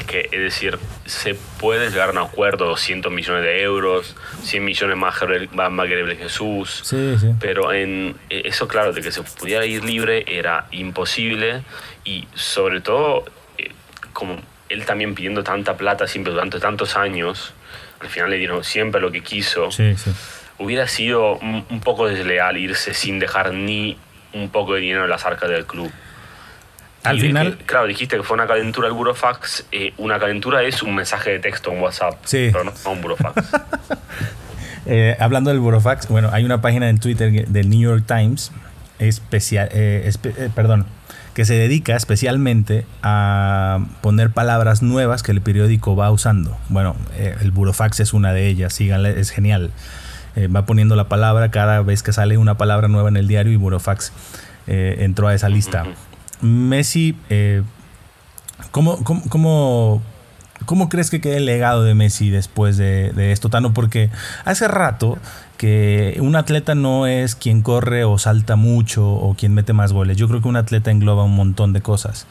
que, 0.05 0.29
es 0.31 0.41
decir, 0.41 0.79
se 1.07 1.35
puede 1.35 1.91
llegar 1.91 2.11
a 2.11 2.13
un 2.13 2.19
acuerdo, 2.19 2.67
200 2.67 3.13
millones 3.13 3.43
de 3.43 3.63
euros, 3.63 4.17
100 4.43 4.65
millones 4.65 4.97
más 4.97 5.21
de 5.21 6.17
Jesús. 6.17 6.83
Sí, 6.85 7.17
sí. 7.19 7.35
Pero 7.41 7.73
en 7.73 8.17
e, 8.31 8.43
eso, 8.47 8.69
claro, 8.69 8.93
de 8.93 9.03
que 9.03 9.13
se 9.13 9.23
pudiera 9.23 9.65
ir 9.67 9.85
libre 9.85 10.25
era 10.27 10.67
imposible 10.71 11.63
y 12.05 12.27
sobre 12.35 12.81
todo, 12.81 13.25
eh, 13.59 13.71
como 14.13 14.41
él 14.69 14.85
también 14.87 15.15
pidiendo 15.15 15.45
tanta 15.45 15.77
plata 15.77 16.07
siempre 16.07 16.33
durante 16.33 16.59
tantos 16.59 16.97
años, 16.97 17.53
al 18.01 18.09
final 18.09 18.31
le 18.31 18.39
dieron 18.39 18.65
siempre 18.65 19.01
lo 19.01 19.13
que 19.13 19.23
quiso, 19.23 19.69
hubiera 20.59 20.87
sido 20.89 21.39
un, 21.39 21.81
poco 21.81 22.09
desleal 22.09 22.57
irse 22.57 22.95
sin 22.95 23.19
dejar 23.19 23.53
ni 23.53 23.97
un 24.33 24.49
poco 24.49 24.75
de 24.75 24.81
dinero 24.81 25.05
en 25.05 25.11
las 25.11 25.25
arcas 25.25 25.49
del 25.51 25.67
club. 25.67 25.91
Al 27.05 27.21
final. 27.21 27.59
claro, 27.67 27.87
dijiste 27.87 28.17
que 28.17 28.23
fue 28.23 28.35
una 28.35 28.47
calentura 28.47 28.89
el 28.89 28.95
burofax. 28.95 29.67
Eh, 29.73 29.93
una 29.99 30.19
calentura 30.19 30.63
es 30.63 30.83
un 30.83 30.95
mensaje 30.95 31.31
de 31.31 31.39
texto 31.41 31.73
en 31.73 31.81
WhatsApp, 31.81 32.15
sí. 32.25 32.51
pero 32.53 32.65
no, 32.65 32.73
un 32.91 33.01
burofax. 33.01 33.35
Eh, 34.85 35.17
hablando 35.21 35.51
del 35.51 35.61
burofax, 35.61 36.09
bueno, 36.09 36.31
hay 36.33 36.45
una 36.45 36.61
página 36.61 36.89
en 36.89 36.99
Twitter 36.99 37.47
del 37.47 37.71
New 37.71 37.81
York 37.81 38.03
Times 38.05 38.51
especial, 38.99 39.69
perdón, 40.57 40.87
que 41.35 41.45
se 41.45 41.55
dedica 41.55 41.97
especialmente 41.97 42.85
a 43.03 43.81
poner 44.01 44.31
palabras 44.31 44.83
nuevas 44.83 45.23
que 45.23 45.33
el 45.33 45.41
periódico 45.41 45.97
va 45.97 46.11
usando. 46.11 46.57
Bueno, 46.69 46.95
eh, 47.15 47.35
el 47.41 47.51
burofax 47.51 48.01
es 48.01 48.13
una 48.13 48.33
de 48.33 48.49
ellas, 48.49 48.75
síganle, 48.75 49.19
es 49.19 49.31
genial. 49.31 49.71
Eh, 50.37 50.49
va 50.49 50.67
poniendo 50.67 50.97
la 50.97 51.09
palabra 51.09 51.51
cada 51.51 51.83
vez 51.83 52.03
que 52.03 52.13
sale 52.13 52.37
una 52.39 52.57
palabra 52.57 52.89
nueva 52.89 53.09
en 53.09 53.17
el 53.17 53.29
diario 53.29 53.53
y 53.53 53.57
burofax 53.57 54.13
eh, 54.67 54.97
entró 55.01 55.29
a 55.29 55.35
esa 55.35 55.49
lista. 55.49 55.85
Messi, 56.43 57.17
¿cómo, 58.71 59.03
cómo, 59.03 59.23
cómo 59.29 60.03
¿Cómo 60.65 60.89
crees 60.89 61.11
que 61.11 61.21
quede 61.21 61.39
el 61.39 61.47
legado 61.47 61.83
de 61.83 61.95
Messi 61.95 62.31
después 62.31 62.77
de, 62.77 63.33
esto, 63.33 63.49
Tano? 63.49 63.75
Porque 63.75 64.11
hace 64.45 64.69
rato 64.69 65.19
que 65.57 66.17
un 66.21 66.37
atleta 66.37 66.75
no 66.75 67.07
es 67.07 67.35
quien 67.35 67.63
corre 67.63 68.05
o 68.05 68.19
salta 68.19 68.57
mucho 68.57 69.09
o 69.09 69.35
quien 69.35 69.55
mete 69.55 69.73
más 69.73 69.93
goles. 69.93 70.17
Yo 70.17 70.29
creo 70.29 70.41
que 70.41 70.49
un 70.49 70.57
atleta 70.57 70.91
engloba 70.91 71.25
un 71.25 71.35
montón 71.35 71.73
de 71.73 71.81
cosas 71.81 72.27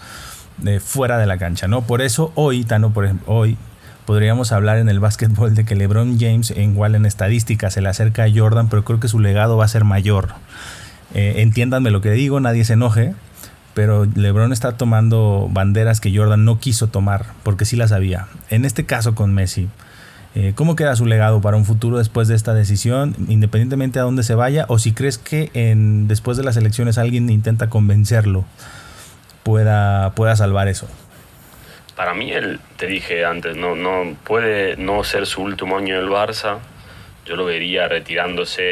de 0.58 0.80
fuera 0.80 1.18
de 1.18 1.26
la 1.26 1.38
cancha, 1.38 1.68
¿no? 1.68 1.82
Por 1.82 2.02
eso 2.02 2.32
hoy, 2.36 2.64
Tano, 2.64 2.94
por 2.94 3.06
ejemplo, 3.06 3.34
hoy 3.34 3.58
podríamos 4.06 4.52
hablar 4.52 4.78
en 4.78 4.90
el 4.90 5.00
básquetbol 5.00 5.56
de 5.56 5.66
que 5.66 5.76
LeBron 5.76 6.20
James, 6.20 6.52
igual 6.52 6.96
en 6.96 7.06
estadística, 7.06 7.70
se 7.70 7.82
le 7.82 7.90
acerca 7.90 8.24
a 8.24 8.32
Jordan, 8.34 8.70
pero 8.70 8.84
creo 8.84 9.00
que 9.00 9.08
su 9.08 9.20
legado 9.20 9.58
va 9.58 9.66
a 9.66 9.70
ser 9.70 9.84
mayor. 9.84 10.30
Eh, 11.14 11.36
entiéndanme 11.38 11.92
lo 11.92 12.02
que 12.02 12.12
digo, 12.12 12.40
nadie 12.40 12.64
se 12.64 12.74
enoje, 12.74 13.14
pero 13.74 14.06
LeBron 14.06 14.52
está 14.52 14.78
tomando 14.78 15.48
banderas 15.52 16.02
que 16.02 16.16
Jordan 16.16 16.46
no 16.46 16.60
quiso 16.60 16.88
tomar, 16.88 17.26
porque 17.44 17.66
sí 17.66 17.76
las 17.76 17.92
había. 17.92 18.28
En 18.50 18.66
este 18.66 18.86
caso 18.86 19.16
con 19.16 19.34
Messi, 19.34 19.70
eh, 20.34 20.54
¿cómo 20.56 20.76
queda 20.76 20.96
su 20.96 21.06
legado 21.06 21.42
para 21.42 21.58
un 21.58 21.66
futuro 21.66 21.98
después 21.98 22.28
de 22.28 22.36
esta 22.36 22.54
decisión, 22.54 23.16
independientemente 23.28 24.00
a 24.00 24.04
dónde 24.04 24.24
se 24.24 24.36
vaya, 24.36 24.66
o 24.70 24.80
si 24.80 24.94
crees 24.94 25.18
que 25.18 25.52
en, 25.54 26.08
después 26.08 26.38
de 26.38 26.44
las 26.44 26.56
elecciones 26.58 26.98
alguien 26.98 27.30
intenta 27.30 27.70
convencerlo, 27.70 28.46
pueda, 29.44 30.12
pueda 30.12 30.36
salvar 30.36 30.68
eso? 30.68 30.88
Para 31.96 32.14
mí, 32.14 32.32
él, 32.32 32.60
te 32.78 32.88
dije 32.88 33.26
antes, 33.26 33.58
no, 33.58 33.76
no 33.76 34.16
puede 34.24 34.78
no 34.78 35.04
ser 35.04 35.26
su 35.26 35.42
último 35.42 35.78
año 35.78 35.96
en 35.96 36.02
el 36.02 36.10
Barça. 36.10 36.60
Yo 37.26 37.36
lo 37.36 37.46
vería 37.46 37.88
retirándose, 37.88 38.64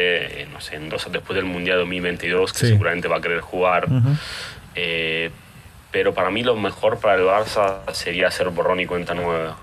eh, 0.42 0.48
no 0.52 0.60
sé, 0.60 0.76
en 0.76 0.88
dos, 0.88 1.06
después 1.12 1.36
del 1.36 1.44
Mundial 1.44 1.78
2022, 1.78 2.52
que 2.52 2.58
seguramente 2.66 3.06
va 3.06 3.18
a 3.18 3.20
querer 3.20 3.40
jugar. 3.40 3.86
Eh, 4.74 5.30
pero 5.90 6.14
para 6.14 6.30
mí 6.30 6.42
lo 6.42 6.56
mejor 6.56 6.98
para 6.98 7.14
el 7.14 7.22
Barça 7.22 7.92
sería 7.92 8.28
hacer 8.28 8.48
borrón 8.50 8.80
y 8.80 8.86
cuenta 8.86 9.14
nueva. 9.14 9.56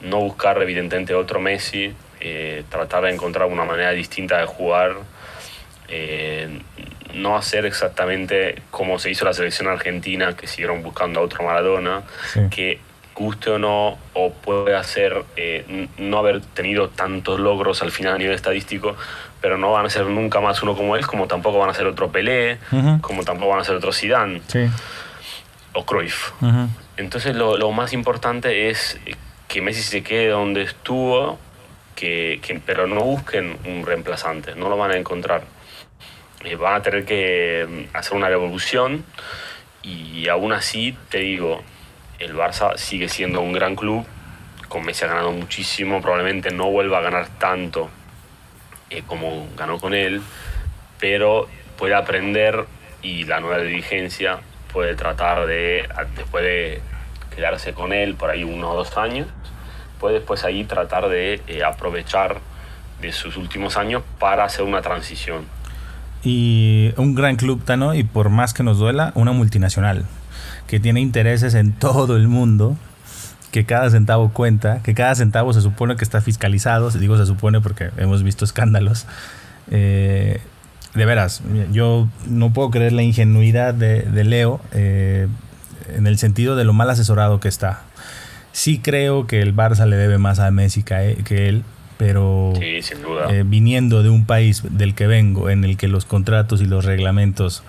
No 0.00 0.20
buscar 0.20 0.60
evidentemente 0.62 1.14
otro 1.14 1.40
Messi, 1.40 1.94
eh, 2.20 2.64
tratar 2.70 3.04
de 3.04 3.10
encontrar 3.10 3.48
una 3.48 3.64
manera 3.64 3.90
distinta 3.92 4.38
de 4.38 4.46
jugar, 4.46 4.96
eh, 5.88 6.60
no 7.14 7.36
hacer 7.36 7.66
exactamente 7.66 8.62
como 8.70 8.98
se 8.98 9.10
hizo 9.10 9.24
la 9.24 9.34
selección 9.34 9.68
argentina, 9.68 10.36
que 10.36 10.46
siguieron 10.46 10.82
buscando 10.82 11.20
a 11.20 11.22
otro 11.24 11.44
Maradona, 11.44 12.02
que 12.50 12.78
guste 13.20 13.50
o 13.50 13.58
no, 13.58 13.98
o 14.14 14.32
puede 14.32 14.74
hacer 14.74 15.24
no 15.98 16.18
haber 16.18 16.40
tenido 16.40 16.88
tantos 16.88 17.38
logros 17.38 17.82
al 17.82 17.90
final 17.90 18.14
a 18.14 18.18
nivel 18.18 18.34
estadístico, 18.34 18.96
pero 19.42 19.58
no 19.58 19.72
van 19.72 19.86
a 19.86 19.90
ser 19.90 20.06
nunca 20.06 20.40
más 20.40 20.62
uno 20.62 20.74
como 20.74 20.96
él, 20.96 21.06
como 21.06 21.26
tampoco 21.26 21.58
van 21.58 21.68
a 21.68 21.74
ser 21.74 21.86
otro 21.86 22.10
Pelé, 22.10 22.58
como 23.02 23.22
tampoco 23.24 23.50
van 23.50 23.60
a 23.60 23.64
ser 23.64 23.76
otro 23.76 23.92
Zidane 23.92 24.40
o 25.74 25.84
Cruyff. 25.84 26.32
Entonces 26.96 27.36
lo, 27.36 27.72
más 27.72 27.92
importante 27.92 28.70
es 28.70 28.98
que 29.48 29.60
Messi 29.60 29.82
se 29.82 30.02
quede 30.02 30.28
donde 30.28 30.62
estuvo, 30.62 31.38
que, 31.94 32.40
pero 32.64 32.86
no 32.86 33.02
busquen 33.02 33.58
un 33.66 33.84
reemplazante, 33.84 34.54
no 34.54 34.70
lo 34.70 34.78
van 34.78 34.92
a 34.92 34.96
encontrar. 34.96 35.44
Eh, 36.42 36.56
van 36.56 36.74
a 36.74 36.82
tener 36.82 37.04
que 37.04 37.66
mm, 37.68 37.96
hacer 37.96 38.16
una 38.16 38.30
revolución 38.30 39.04
y 39.82 40.26
aún 40.28 40.54
así 40.54 40.96
te 41.10 41.18
digo, 41.18 41.62
el 42.20 42.34
Barça 42.36 42.76
sigue 42.76 43.08
siendo 43.08 43.40
un 43.40 43.52
gran 43.52 43.74
club, 43.74 44.06
con 44.68 44.84
Messi 44.84 45.04
ha 45.04 45.08
ganado 45.08 45.32
muchísimo, 45.32 46.00
probablemente 46.00 46.52
no 46.52 46.70
vuelva 46.70 46.98
a 46.98 47.00
ganar 47.00 47.26
tanto 47.38 47.90
eh, 48.90 49.02
como 49.06 49.48
ganó 49.56 49.80
con 49.80 49.94
él, 49.94 50.22
pero 51.00 51.48
puede 51.76 51.94
aprender 51.94 52.66
y 53.02 53.24
la 53.24 53.40
nueva 53.40 53.58
dirigencia 53.58 54.38
puede 54.72 54.94
tratar 54.94 55.46
de, 55.46 55.88
después 56.14 56.44
de 56.44 56.80
quedarse 57.34 57.72
con 57.72 57.92
él 57.92 58.14
por 58.14 58.30
ahí 58.30 58.44
uno 58.44 58.70
o 58.70 58.76
dos 58.76 58.96
años, 58.96 59.26
puede 59.98 60.16
después 60.16 60.44
ahí 60.44 60.64
tratar 60.64 61.08
de 61.08 61.42
eh, 61.46 61.64
aprovechar 61.64 62.38
de 63.00 63.12
sus 63.12 63.36
últimos 63.38 63.76
años 63.76 64.02
para 64.18 64.44
hacer 64.44 64.64
una 64.64 64.82
transición. 64.82 65.46
Y 66.22 66.92
un 66.98 67.14
gran 67.14 67.36
club, 67.36 67.64
Tano, 67.64 67.94
y 67.94 68.04
por 68.04 68.28
más 68.28 68.52
que 68.52 68.62
nos 68.62 68.78
duela, 68.78 69.10
una 69.14 69.32
multinacional 69.32 70.04
que 70.70 70.78
tiene 70.78 71.00
intereses 71.00 71.54
en 71.54 71.72
todo 71.72 72.16
el 72.16 72.28
mundo 72.28 72.76
que 73.50 73.64
cada 73.64 73.90
centavo 73.90 74.32
cuenta, 74.32 74.80
que 74.84 74.94
cada 74.94 75.16
centavo 75.16 75.52
se 75.52 75.62
supone 75.62 75.96
que 75.96 76.04
está 76.04 76.20
fiscalizado, 76.20 76.88
digo 76.92 77.16
se 77.16 77.26
supone 77.26 77.60
porque 77.60 77.90
hemos 77.96 78.22
visto 78.22 78.44
escándalos. 78.44 79.06
Eh, 79.72 80.40
de 80.94 81.04
veras, 81.04 81.42
yo 81.72 82.08
no 82.28 82.52
puedo 82.52 82.70
creer 82.70 82.92
la 82.92 83.02
ingenuidad 83.02 83.74
de, 83.74 84.24
Leo. 84.24 84.60
Eh, 84.70 85.26
en 85.92 86.06
el 86.06 86.18
sentido 86.18 86.54
de 86.54 86.62
lo 86.62 86.72
mal 86.72 86.88
asesorado 86.88 87.40
que 87.40 87.48
está. 87.48 87.82
Sí 88.52 88.78
creo 88.78 89.26
que 89.26 89.42
el 89.42 89.56
Barça 89.56 89.86
le 89.86 89.96
debe 89.96 90.18
más 90.18 90.38
a 90.38 90.52
Messi 90.52 90.84
que, 90.84 91.48
él, 91.48 91.64
pero 91.98 92.52
eh, 92.60 93.42
viniendo 93.44 94.04
de 94.04 94.10
un 94.10 94.24
país 94.24 94.62
del 94.70 94.94
que 94.94 95.08
vengo, 95.08 95.50
en 95.50 95.64
el 95.64 95.76
que 95.76 95.88
los 95.88 96.04
contratos 96.04 96.60
y 96.60 96.66
los 96.66 96.84
reglamentos 96.84 97.64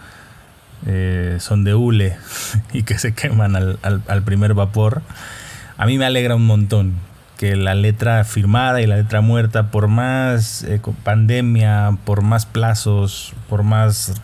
eh, 0.88 1.38
son 1.40 1.64
de 1.64 1.76
hule 1.76 2.18
y 2.74 2.84
que 2.84 2.98
se 2.98 3.14
queman 3.14 3.56
al, 3.56 3.80
al, 3.82 4.24
primer 4.24 4.54
vapor, 4.54 5.02
a 5.78 5.86
mí 5.86 5.98
me 5.98 6.06
alegra 6.06 6.36
un 6.36 6.46
montón 6.46 6.96
que 7.38 7.56
la 7.56 7.74
letra 7.74 8.24
firmada 8.24 8.82
y 8.82 8.88
la 8.88 8.98
letra 8.98 9.22
muerta, 9.22 9.72
por 9.72 9.88
más 9.88 10.64
eh, 10.64 10.80
pandemia, 11.04 11.98
por 12.06 12.22
más 12.22 12.46
plazos, 12.46 13.34
por 13.50 13.64
más 13.64 14.22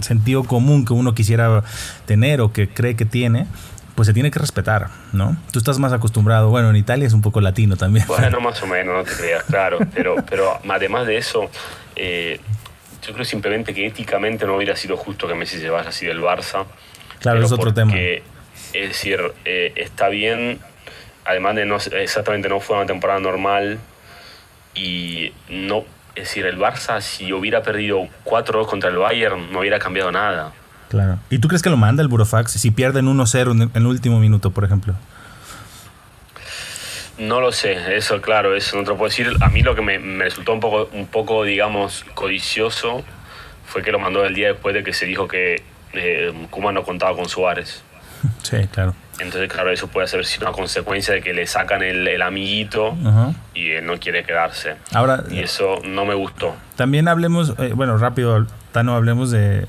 sentido 0.00 0.44
común 0.44 0.84
que 0.84 0.92
uno 0.92 1.14
quisiera 1.14 1.62
tener 2.06 2.40
o 2.40 2.52
que 2.52 2.68
cree 2.68 2.96
que 2.96 3.04
tiene, 3.04 3.46
pues 3.94 4.06
se 4.06 4.14
tiene 4.14 4.30
que 4.30 4.38
respetar, 4.38 4.88
¿no? 5.12 5.36
Tú 5.52 5.58
estás 5.58 5.78
más 5.78 5.92
acostumbrado, 5.92 6.48
bueno, 6.48 6.70
en 6.70 6.76
Italia 6.76 7.06
es 7.06 7.12
un 7.12 7.22
poco 7.22 7.40
latino 7.40 7.76
también. 7.76 8.06
Bueno, 8.08 8.40
más 8.40 8.62
o 8.62 8.66
menos, 8.66 8.96
no 8.96 9.04
te 9.04 9.16
creas, 9.16 9.44
claro, 9.44 9.78
pero, 9.94 10.16
pero 10.28 10.58
además 10.68 11.06
de 11.06 11.18
eso, 11.18 11.50
eh, 11.96 12.40
yo 13.06 13.12
creo 13.12 13.24
simplemente 13.24 13.74
que 13.74 13.86
éticamente 13.86 14.46
no 14.46 14.56
hubiera 14.56 14.76
sido 14.76 14.96
justo 14.96 15.26
que 15.26 15.34
Messi 15.34 15.58
se 15.58 15.70
vaya 15.70 15.88
así 15.88 16.06
del 16.06 16.20
Barça. 16.20 16.66
Claro, 17.20 17.42
es 17.42 17.52
otro 17.52 17.72
tema. 17.72 17.94
Es 17.96 18.22
decir, 18.72 19.20
eh, 19.44 19.72
está 19.76 20.08
bien, 20.08 20.60
además 21.24 21.56
de 21.56 21.66
no, 21.66 21.76
exactamente 21.76 22.48
no 22.48 22.60
fue 22.60 22.76
una 22.76 22.86
temporada 22.86 23.20
normal 23.20 23.78
y 24.74 25.32
no, 25.48 25.84
es 26.14 26.24
decir, 26.24 26.46
el 26.46 26.58
Barça 26.58 27.00
si 27.00 27.32
hubiera 27.32 27.62
perdido 27.62 28.06
4-2 28.24 28.66
contra 28.66 28.90
el 28.90 28.96
Bayern 28.96 29.52
no 29.52 29.60
hubiera 29.60 29.78
cambiado 29.78 30.12
nada. 30.12 30.52
Claro. 30.88 31.18
¿Y 31.30 31.38
tú 31.38 31.48
crees 31.48 31.62
que 31.62 31.70
lo 31.70 31.76
manda 31.76 32.02
el 32.02 32.08
Burofax 32.08 32.52
si 32.52 32.70
pierden 32.70 33.06
1-0 33.06 33.52
en 33.62 33.70
el 33.74 33.86
último 33.86 34.18
minuto, 34.18 34.50
por 34.50 34.64
ejemplo? 34.64 34.94
No 37.20 37.42
lo 37.42 37.52
sé, 37.52 37.96
eso 37.96 38.22
claro, 38.22 38.56
eso 38.56 38.76
no 38.76 38.82
te 38.82 38.88
lo 38.88 38.96
puedo 38.96 39.10
decir. 39.10 39.30
A 39.40 39.50
mí 39.50 39.62
lo 39.62 39.74
que 39.74 39.82
me, 39.82 39.98
resultó 40.18 40.54
un 40.54 40.60
poco, 40.60 40.88
un 40.94 41.06
poco, 41.06 41.44
digamos, 41.44 42.04
codicioso 42.14 43.04
fue 43.66 43.82
que 43.82 43.92
lo 43.92 43.98
mandó 43.98 44.24
el 44.24 44.34
día 44.34 44.48
después 44.48 44.74
de 44.74 44.82
que 44.82 44.94
se 44.94 45.04
dijo 45.04 45.28
que 45.28 45.62
eh, 45.92 46.32
Kuma 46.48 46.72
no 46.72 46.82
contaba 46.82 47.14
con 47.14 47.28
Suárez. 47.28 47.82
Sí, 48.42 48.56
claro. 48.72 48.94
Entonces, 49.18 49.50
claro, 49.50 49.70
eso 49.70 49.88
puede 49.88 50.06
ser 50.06 50.24
una 50.40 50.52
consecuencia 50.52 51.12
de 51.12 51.20
que 51.20 51.34
le 51.34 51.46
sacan 51.46 51.82
el, 51.82 52.22
amiguito 52.22 52.96
y 53.54 53.72
él 53.72 53.84
no 53.84 53.98
quiere 53.98 54.24
quedarse. 54.24 54.76
Ahora, 54.94 55.24
y 55.30 55.40
eso 55.40 55.80
no 55.84 56.06
me 56.06 56.14
gustó. 56.14 56.56
También 56.76 57.06
hablemos, 57.06 57.54
eh, 57.58 57.72
bueno, 57.74 57.98
rápido, 57.98 58.46
Tano, 58.72 58.96
hablemos 58.96 59.30
de, 59.30 59.66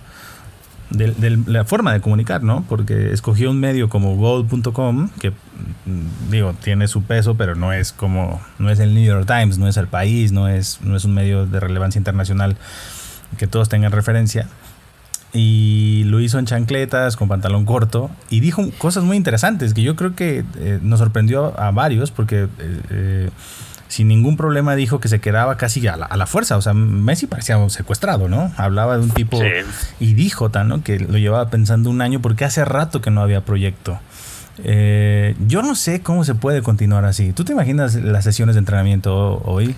de, 0.91 1.39
la 1.47 1.65
forma 1.65 1.93
de 1.93 2.01
comunicar, 2.01 2.43
¿no? 2.43 2.65
Porque 2.67 3.11
escogió 3.11 3.49
un 3.49 3.59
medio 3.59 3.89
como 3.89 4.15
gold.com, 4.15 5.09
que 5.19 5.31
mm, 5.31 6.29
digo, 6.29 6.53
tiene 6.61 6.87
su 6.87 7.03
peso, 7.03 7.35
pero 7.35 7.55
no 7.55 7.73
es 7.73 7.91
como, 7.91 8.41
no 8.59 8.69
es 8.69 8.79
el 8.79 8.93
New 8.93 9.03
York 9.03 9.25
Times, 9.25 9.57
no 9.57 9.67
es 9.67 9.77
el 9.77 9.87
país, 9.87 10.31
no 10.31 10.47
es, 10.47 10.79
no 10.81 10.95
es 10.95 11.05
un 11.05 11.13
medio 11.13 11.45
de 11.45 11.59
relevancia 11.59 11.99
internacional 11.99 12.57
que 13.37 13.47
todos 13.47 13.69
tengan 13.69 13.91
referencia. 13.91 14.47
Y 15.33 16.03
lo 16.07 16.19
hizo 16.19 16.39
en 16.39 16.45
chancletas, 16.45 17.15
con 17.15 17.29
pantalón 17.29 17.65
corto, 17.65 18.11
y 18.29 18.41
dijo 18.41 18.69
cosas 18.77 19.05
muy 19.05 19.15
interesantes 19.15 19.73
que 19.73 19.81
yo 19.81 19.95
creo 19.95 20.13
que 20.13 20.43
eh, 20.57 20.79
nos 20.81 20.99
sorprendió 20.99 21.57
a 21.59 21.71
varios, 21.71 22.11
porque... 22.11 22.47
Eh, 22.59 22.81
eh, 22.89 23.29
sin 23.91 24.07
ningún 24.07 24.37
problema 24.37 24.77
dijo 24.77 25.01
que 25.01 25.09
se 25.09 25.19
quedaba 25.19 25.57
casi 25.57 25.85
a 25.85 25.97
la, 25.97 26.25
fuerza. 26.25 26.55
O 26.55 26.61
sea, 26.61 26.73
Messi 26.73 27.27
parecía 27.27 27.57
secuestrado, 27.67 28.29
¿no? 28.29 28.53
Hablaba 28.55 28.95
de 28.95 29.03
un 29.03 29.09
tipo 29.09 29.37
y 29.99 30.13
dijo 30.13 30.49
¿no? 30.63 30.81
que 30.81 30.97
lo 30.97 31.17
llevaba 31.17 31.49
pensando 31.49 31.89
un 31.89 32.01
año 32.01 32.21
porque 32.21 32.45
hace 32.45 32.63
rato 32.63 33.01
que 33.01 33.11
no 33.11 33.21
había 33.21 33.41
proyecto. 33.41 33.99
Eh, 34.63 35.35
yo 35.45 35.61
no 35.61 35.75
sé 35.75 36.01
cómo 36.01 36.23
se 36.23 36.35
puede 36.35 36.61
continuar 36.61 37.03
así. 37.03 37.33
¿Tú 37.33 37.43
te 37.43 37.51
imaginas 37.51 37.95
las 37.95 38.23
sesiones 38.23 38.55
de 38.55 38.59
entrenamiento 38.59 39.41
hoy? 39.43 39.75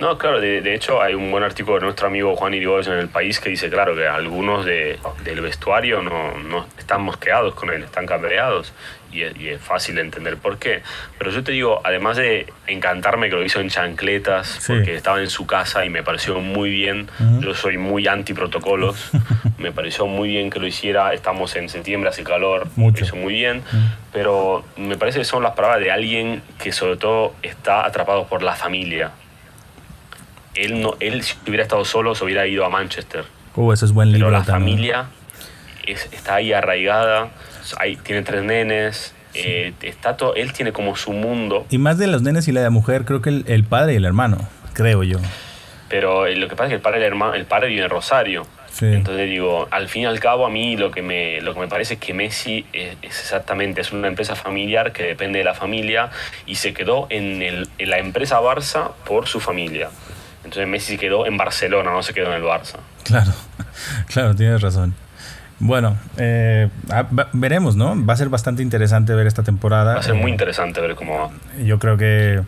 No, 0.00 0.18
claro, 0.18 0.40
de, 0.40 0.74
hecho 0.74 1.00
hay 1.00 1.14
un 1.14 1.30
buen 1.30 1.44
artículo 1.44 1.76
de 1.76 1.84
nuestro 1.84 2.08
amigo 2.08 2.34
Juan 2.34 2.54
Irigoyen 2.54 2.94
en 2.94 2.98
El 2.98 3.08
País 3.08 3.38
que 3.38 3.50
dice, 3.50 3.70
claro, 3.70 3.94
que 3.94 4.08
algunos 4.08 4.64
de, 4.64 4.98
del 5.22 5.42
vestuario 5.42 6.02
no, 6.02 6.36
no, 6.38 6.66
están 6.76 7.02
mosqueados 7.02 7.54
con 7.54 7.70
él, 7.70 7.84
están 7.84 8.04
cabreados 8.04 8.72
y 9.12 9.48
es, 9.48 9.60
fácil 9.60 9.96
de 9.96 10.02
entender 10.02 10.36
por 10.36 10.58
qué. 10.58 10.82
Pero 11.18 11.30
yo 11.30 11.42
te 11.42 11.52
digo, 11.52 11.80
además 11.84 12.16
de 12.16 12.46
encantarme 12.66 13.28
que 13.28 13.36
lo 13.36 13.44
hizo 13.44 13.60
en 13.60 13.68
chancletas, 13.68 14.64
porque 14.66 14.94
estaba 14.94 15.20
en 15.20 15.30
su 15.30 15.46
casa 15.46 15.84
y 15.84 15.90
me 15.90 16.02
pareció 16.02 16.40
muy 16.40 16.70
bien, 16.70 17.08
yo 17.40 17.54
soy 17.54 17.78
muy 17.78 18.06
anti 18.06 18.34
protocolos, 18.34 19.10
me 19.58 19.72
pareció 19.72 20.06
muy 20.06 20.28
bien 20.28 20.50
que 20.50 20.60
lo 20.60 20.66
hiciera, 20.66 21.12
estamos 21.12 21.56
en 21.56 21.68
septiembre, 21.68 22.10
hace 22.10 22.22
calor, 22.22 22.68
Mucho. 22.76 23.04
hizo 23.04 23.16
muy 23.16 23.34
bien, 23.34 23.62
pero 24.12 24.64
me 24.76 24.96
parece 24.96 25.18
que 25.18 25.24
son 25.24 25.42
las 25.42 25.52
palabras 25.52 25.80
de 25.80 25.90
alguien 25.90 26.42
que 26.62 26.72
sobre 26.72 26.96
todo 26.96 27.34
está 27.42 27.86
atrapado 27.86 28.26
por 28.26 28.42
la 28.42 28.54
familia. 28.54 29.10
Él, 30.54 30.80
no, 30.80 30.94
él 31.00 31.22
si 31.22 31.36
hubiera 31.46 31.62
estado 31.62 31.84
solo, 31.84 32.14
se 32.14 32.24
hubiera 32.24 32.46
ido 32.46 32.64
a 32.64 32.68
Manchester. 32.68 33.24
Uh, 33.54 33.72
eso 33.72 33.84
es 33.84 33.92
buen 33.92 34.12
libro. 34.12 34.28
Pero 34.28 34.38
la 34.38 34.44
familia 34.44 35.06
está 35.92 36.36
ahí 36.36 36.52
arraigada 36.52 37.30
tiene 38.02 38.22
tres 38.22 38.42
nenes, 38.42 39.14
eh, 39.34 39.72
está 39.82 40.16
todo, 40.16 40.34
él 40.34 40.52
tiene 40.52 40.72
como 40.72 40.96
su 40.96 41.12
mundo. 41.12 41.66
Y 41.70 41.78
más 41.78 41.98
de 41.98 42.06
los 42.06 42.22
nenes 42.22 42.48
y 42.48 42.52
la 42.52 42.62
de 42.62 42.70
mujer, 42.70 43.04
creo 43.04 43.22
que 43.22 43.42
el, 43.46 43.64
padre 43.64 43.94
y 43.94 43.96
el 43.96 44.04
hermano, 44.04 44.48
creo 44.72 45.02
yo. 45.02 45.18
Pero 45.88 46.26
eh, 46.26 46.36
lo 46.36 46.48
que 46.48 46.56
pasa 46.56 46.66
es 46.66 46.70
que 46.70 46.76
el 46.76 46.80
padre, 46.80 46.98
el 46.98 47.04
hermano, 47.04 47.34
el 47.34 47.46
padre 47.46 47.68
vive 47.68 47.82
en 47.82 47.90
Rosario. 47.90 48.46
Entonces 48.80 49.28
digo, 49.28 49.66
al 49.72 49.88
fin 49.88 50.02
y 50.02 50.04
al 50.04 50.20
cabo 50.20 50.46
a 50.46 50.50
mí 50.50 50.76
lo 50.76 50.92
que 50.92 51.02
me, 51.02 51.40
lo 51.40 51.52
que 51.52 51.58
me 51.58 51.66
parece 51.66 51.94
es 51.94 52.00
que 52.00 52.14
Messi 52.14 52.64
es, 52.72 52.96
exactamente, 53.02 53.80
es 53.80 53.90
una 53.90 54.06
empresa 54.06 54.36
familiar 54.36 54.92
que 54.92 55.02
depende 55.02 55.40
de 55.40 55.44
la 55.44 55.54
familia 55.54 56.10
y 56.46 56.56
se 56.56 56.72
quedó 56.74 57.08
en, 57.10 57.42
el, 57.42 57.68
en 57.78 57.90
la 57.90 57.98
empresa 57.98 58.40
Barça 58.40 58.92
por 59.04 59.26
su 59.26 59.40
familia. 59.40 59.88
Entonces 60.44 60.68
Messi 60.68 60.92
se 60.92 60.98
quedó 60.98 61.26
en 61.26 61.36
Barcelona, 61.36 61.90
no 61.90 62.04
se 62.04 62.14
quedó 62.14 62.28
en 62.28 62.34
el 62.34 62.44
Barça. 62.44 62.76
Claro, 63.02 63.32
claro, 64.06 64.36
tienes 64.36 64.60
razón. 64.60 64.94
Bueno, 65.60 65.96
eh, 66.16 66.68
veremos, 67.32 67.74
¿no? 67.74 67.94
Va 68.06 68.14
a 68.14 68.16
ser 68.16 68.28
bastante 68.28 68.62
interesante 68.62 69.14
ver 69.14 69.26
esta 69.26 69.42
temporada. 69.42 69.94
Va 69.94 70.00
a 70.00 70.02
ser 70.02 70.14
muy 70.14 70.30
interesante 70.30 70.80
ver 70.80 70.94
cómo 70.94 71.18
va. 71.18 71.30
Yo 71.62 71.78
creo 71.78 71.96
que. 71.96 72.42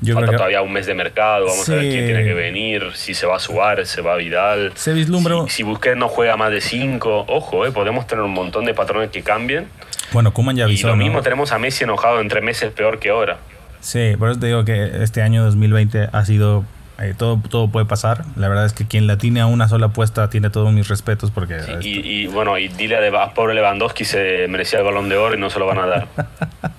yo 0.00 0.14
Falta 0.14 0.32
todavía 0.32 0.62
un 0.62 0.72
mes 0.72 0.86
de 0.86 0.94
mercado, 0.94 1.46
vamos 1.46 1.68
a 1.68 1.74
ver 1.74 1.82
quién 1.82 2.06
tiene 2.06 2.24
que 2.24 2.34
venir, 2.34 2.90
si 2.94 3.14
se 3.14 3.26
va 3.26 3.36
a 3.36 3.38
Suárez, 3.40 3.88
se 3.88 4.02
va 4.02 4.14
a 4.14 4.16
Vidal. 4.16 4.72
Se 4.74 4.92
vislumbra. 4.92 5.42
Si, 5.46 5.56
si 5.56 5.62
Busquets 5.64 5.96
no 5.96 6.08
juega 6.08 6.36
más 6.36 6.50
de 6.50 6.60
cinco, 6.60 7.24
ojo, 7.28 7.66
eh, 7.66 7.72
podemos 7.72 8.06
tener 8.06 8.24
un 8.24 8.32
montón 8.32 8.64
de 8.64 8.74
patrones 8.74 9.10
que 9.10 9.22
cambien. 9.22 9.66
Bueno, 10.12 10.32
Kuman 10.32 10.56
ya 10.56 10.64
avisó. 10.64 10.88
Y 10.88 10.90
lo 10.90 10.96
mismo 10.96 11.22
tenemos 11.22 11.52
a 11.52 11.58
Messi 11.58 11.84
enojado 11.84 12.20
en 12.20 12.28
tres 12.28 12.42
meses, 12.42 12.72
peor 12.72 12.98
que 12.98 13.10
ahora. 13.10 13.38
Sí, 13.80 14.14
por 14.18 14.30
eso 14.30 14.38
te 14.38 14.46
digo 14.46 14.64
que 14.64 15.02
este 15.02 15.22
año 15.22 15.42
2020 15.44 16.08
ha 16.12 16.24
sido 16.24 16.64
eh, 17.02 17.14
todo, 17.16 17.40
todo 17.48 17.68
puede 17.68 17.86
pasar. 17.86 18.24
La 18.36 18.48
verdad 18.48 18.66
es 18.66 18.72
que 18.72 18.86
quien 18.86 19.06
la 19.06 19.18
tiene 19.18 19.40
a 19.40 19.46
una 19.46 19.68
sola 19.68 19.86
apuesta 19.86 20.30
tiene 20.30 20.50
todos 20.50 20.72
mis 20.72 20.88
respetos 20.88 21.30
porque... 21.30 21.60
y, 21.82 22.26
bueno, 22.28 22.58
y 22.58 22.68
dile 22.68 22.96
a, 23.16 23.34
pobre 23.34 23.54
Lewandowski 23.54 24.04
se 24.04 24.46
merecía 24.48 24.78
el 24.78 24.84
balón 24.84 25.08
de 25.08 25.16
oro 25.16 25.34
y 25.34 25.38
no 25.38 25.50
se 25.50 25.58
lo 25.58 25.66
van 25.66 25.78
a 25.78 25.86
dar. 25.86 26.08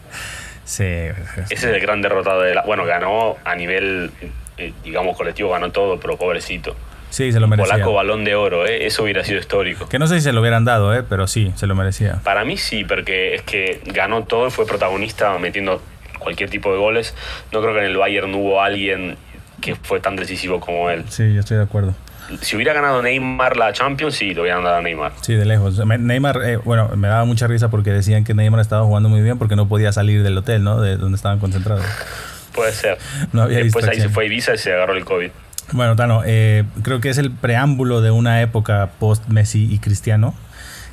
sí. 0.66 0.84
Ese 0.84 1.54
es 1.56 1.64
el 1.64 1.80
gran 1.80 2.02
derrotado 2.02 2.42
de 2.42 2.56
la... 2.56 2.62
Bueno, 2.64 2.86
ganó 2.86 3.38
a 3.44 3.56
nivel, 3.56 4.12
eh, 4.58 4.74
digamos, 4.84 5.18
colectivo, 5.18 5.52
ganó 5.52 5.72
todo, 5.72 6.00
pero 6.00 6.18
pobrecito. 6.18 6.76
Sí, 7.14 7.32
se 7.32 7.40
lo 7.40 7.48
merecía. 7.48 7.74
Polaco 7.74 7.94
balón 7.94 8.24
de 8.24 8.34
oro, 8.34 8.66
¿eh? 8.66 8.88
eso 8.88 9.04
hubiera 9.04 9.24
sido 9.24 9.40
histórico. 9.40 9.88
Que 9.88 10.00
no 10.00 10.08
sé 10.08 10.16
si 10.16 10.22
se 10.22 10.34
lo 10.34 10.42
hubieran 10.42 10.66
dado, 10.66 10.96
¿eh? 10.96 11.04
pero 11.08 11.28
sí, 11.28 11.54
se 11.56 11.68
lo 11.68 11.76
merecía. 11.76 12.22
Para 12.24 12.44
mí 12.44 12.58
sí, 12.58 12.84
porque 12.86 13.36
es 13.36 13.44
que 13.44 13.82
ganó 13.86 14.24
todo, 14.24 14.50
fue 14.50 14.66
protagonista 14.66 15.38
metiendo 15.38 15.80
cualquier 16.18 16.50
tipo 16.50 16.72
de 16.72 16.80
goles. 16.80 17.14
No 17.52 17.62
creo 17.62 17.74
que 17.74 17.82
en 17.82 17.86
el 17.86 17.98
Bayern 17.98 18.34
hubo 18.34 18.64
alguien 18.64 19.18
que 19.64 19.76
fue 19.76 20.02
tan 20.02 20.18
decisivo 20.18 20.60
como 20.60 20.90
él. 20.90 21.06
Sí, 21.08 21.34
yo 21.34 21.40
estoy 21.40 21.56
de 21.56 21.64
acuerdo. 21.64 21.96
Si 22.42 22.56
hubiera 22.56 22.74
ganado 22.74 23.02
Neymar 23.02 23.56
la 23.56 23.72
Champions, 23.72 24.16
sí, 24.16 24.34
lo 24.34 24.42
hubieran 24.42 24.64
dado 24.64 24.78
a 24.78 24.82
Neymar. 24.82 25.14
Sí, 25.22 25.36
de 25.36 25.46
lejos. 25.46 25.78
Neymar, 25.86 26.42
eh, 26.44 26.58
bueno, 26.58 26.90
me 26.98 27.08
daba 27.08 27.24
mucha 27.24 27.48
risa 27.48 27.70
porque 27.70 27.92
decían 27.92 28.26
que 28.26 28.34
Neymar 28.34 28.60
estaba 28.60 28.86
jugando 28.86 29.08
muy 29.08 29.22
bien 29.22 29.38
porque 29.38 29.56
no 29.56 29.70
podía 29.70 29.94
salir 29.94 30.22
del 30.22 30.38
hotel, 30.38 30.64
¿no? 30.64 30.82
De 30.82 30.98
donde 30.98 31.16
estaban 31.16 31.40
concentrados. 31.40 31.86
Puede 32.54 32.74
ser. 32.74 32.98
No 33.32 33.44
había 33.44 33.60
Después 33.60 33.88
ahí 33.88 34.00
se 34.00 34.10
fue 34.10 34.24
a 34.24 34.28
Ibiza 34.28 34.54
y 34.54 34.58
se 34.58 34.74
agarró 34.74 34.96
el 34.96 35.06
COVID. 35.06 35.32
Bueno, 35.72 35.96
Tano, 35.96 36.24
eh, 36.26 36.66
creo 36.84 37.00
que 37.00 37.10
es 37.10 37.18
el 37.18 37.32
preámbulo 37.32 38.02
de 38.02 38.12
una 38.12 38.42
época 38.42 38.92
post-Messi 39.00 39.74
y 39.74 39.80
Cristiano 39.80 40.36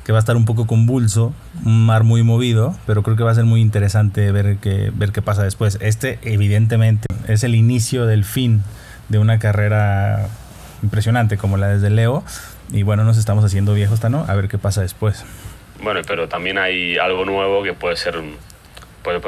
que 0.05 0.11
va 0.11 0.17
a 0.17 0.19
estar 0.19 0.35
un 0.35 0.45
poco 0.45 0.67
convulso, 0.67 1.33
un 1.63 1.85
mar 1.85 2.03
muy 2.03 2.23
movido, 2.23 2.75
pero 2.87 3.03
creo 3.03 3.15
que 3.15 3.23
va 3.23 3.31
a 3.31 3.35
ser 3.35 3.45
muy 3.45 3.61
interesante 3.61 4.31
ver 4.31 4.57
qué, 4.57 4.91
ver 4.93 5.11
qué 5.11 5.21
pasa 5.21 5.43
después. 5.43 5.77
Este, 5.81 6.19
evidentemente, 6.23 7.07
es 7.27 7.43
el 7.43 7.55
inicio 7.55 8.05
del 8.05 8.25
fin 8.25 8.63
de 9.09 9.19
una 9.19 9.39
carrera 9.39 10.27
impresionante 10.81 11.37
como 11.37 11.57
la 11.57 11.67
desde 11.67 11.89
Leo. 11.89 12.23
Y 12.71 12.83
bueno, 12.83 13.03
nos 13.03 13.17
estamos 13.17 13.43
haciendo 13.43 13.73
viejos, 13.73 14.01
¿no? 14.09 14.25
A 14.27 14.35
ver 14.35 14.47
qué 14.47 14.57
pasa 14.57 14.81
después. 14.81 15.25
Bueno, 15.83 16.01
pero 16.07 16.27
también 16.27 16.57
hay 16.57 16.97
algo 16.97 17.25
nuevo 17.25 17.63
que 17.63 17.73
puede 17.73 17.97
ser. 17.97 18.15
Puede, 19.03 19.19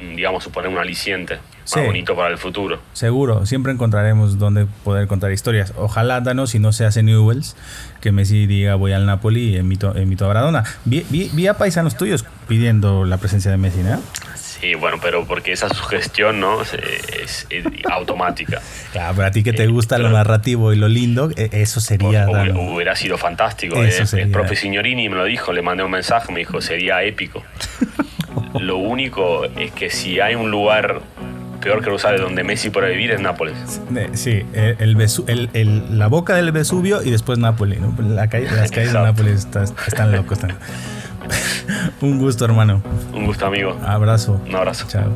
digamos, 0.00 0.44
suponer 0.44 0.70
un 0.70 0.78
aliciente 0.78 1.38
más 1.74 1.86
bonito 1.86 2.14
para 2.14 2.28
el 2.28 2.38
futuro. 2.38 2.80
Seguro, 2.92 3.46
siempre 3.46 3.72
encontraremos 3.72 4.38
donde 4.38 4.66
poder 4.84 5.06
contar 5.06 5.32
historias. 5.32 5.72
Ojalá, 5.76 6.20
Danos, 6.20 6.50
si 6.50 6.58
no 6.58 6.72
se 6.72 6.84
hace 6.84 7.02
Newells, 7.02 7.56
que 8.00 8.12
Messi 8.12 8.46
diga 8.46 8.74
voy 8.74 8.92
al 8.92 9.06
Napoli 9.06 9.54
y 9.54 9.56
invito, 9.56 9.90
a 9.90 10.26
Maradona. 10.26 10.64
Vi, 10.84 11.06
vi, 11.10 11.46
a 11.46 11.54
paisanos 11.54 11.96
tuyos 11.96 12.24
pidiendo 12.48 13.04
la 13.04 13.18
presencia 13.18 13.50
de 13.50 13.56
Messi, 13.56 13.82
¿no? 13.82 14.00
Sí, 14.36 14.74
bueno, 14.74 14.98
pero 15.00 15.26
porque 15.26 15.52
esa 15.52 15.68
sugestión 15.68 16.40
no 16.40 16.62
es, 16.62 17.46
automática. 17.90 18.60
Claro, 18.92 19.14
pero 19.16 19.26
a 19.26 19.30
ti 19.32 19.42
que 19.42 19.52
te 19.52 19.64
eh, 19.64 19.66
gusta 19.66 19.98
lo 19.98 20.08
narrativo 20.08 20.72
y 20.72 20.76
lo 20.76 20.86
lindo, 20.86 21.30
e, 21.34 21.50
eso 21.50 21.80
sería. 21.80 22.28
hubiera 22.28 22.94
sido 22.94 23.18
fantástico. 23.18 23.82
Eso 23.82 24.16
eh, 24.16 24.22
El 24.22 24.30
profe 24.30 24.54
Signorini 24.54 25.08
me 25.08 25.16
lo 25.16 25.24
dijo, 25.24 25.52
le 25.52 25.62
mandé 25.62 25.82
un 25.82 25.90
mensaje, 25.90 26.32
me 26.32 26.38
dijo, 26.38 26.60
sería 26.60 27.02
épico. 27.02 27.42
lo 28.58 28.76
único 28.76 29.44
es 29.44 29.72
que 29.72 29.90
si 29.90 30.20
hay 30.20 30.34
un 30.34 30.50
lugar 30.50 31.00
peor 31.60 31.82
que 31.82 31.90
lo 31.90 31.98
sabe 31.98 32.18
donde 32.18 32.44
Messi 32.44 32.70
puede 32.70 32.90
vivir 32.90 33.10
es 33.10 33.20
Nápoles. 33.20 33.80
Sí, 34.12 34.42
el, 34.54 35.98
la 35.98 36.06
boca 36.08 36.34
del 36.36 36.52
Vesubio 36.52 37.02
y 37.02 37.10
después 37.10 37.38
Nápoles. 37.38 37.78
las 37.98 38.28
calles 38.28 38.92
de 38.92 38.92
Nápoles 38.92 39.48
están 39.86 40.12
locos. 40.12 40.38
Un 42.02 42.18
gusto, 42.18 42.44
hermano. 42.44 42.82
Un 43.14 43.24
gusto, 43.26 43.46
amigo. 43.46 43.78
Abrazo. 43.86 44.40
Un 44.46 44.54
abrazo. 44.54 44.86
Chao. 44.88 45.10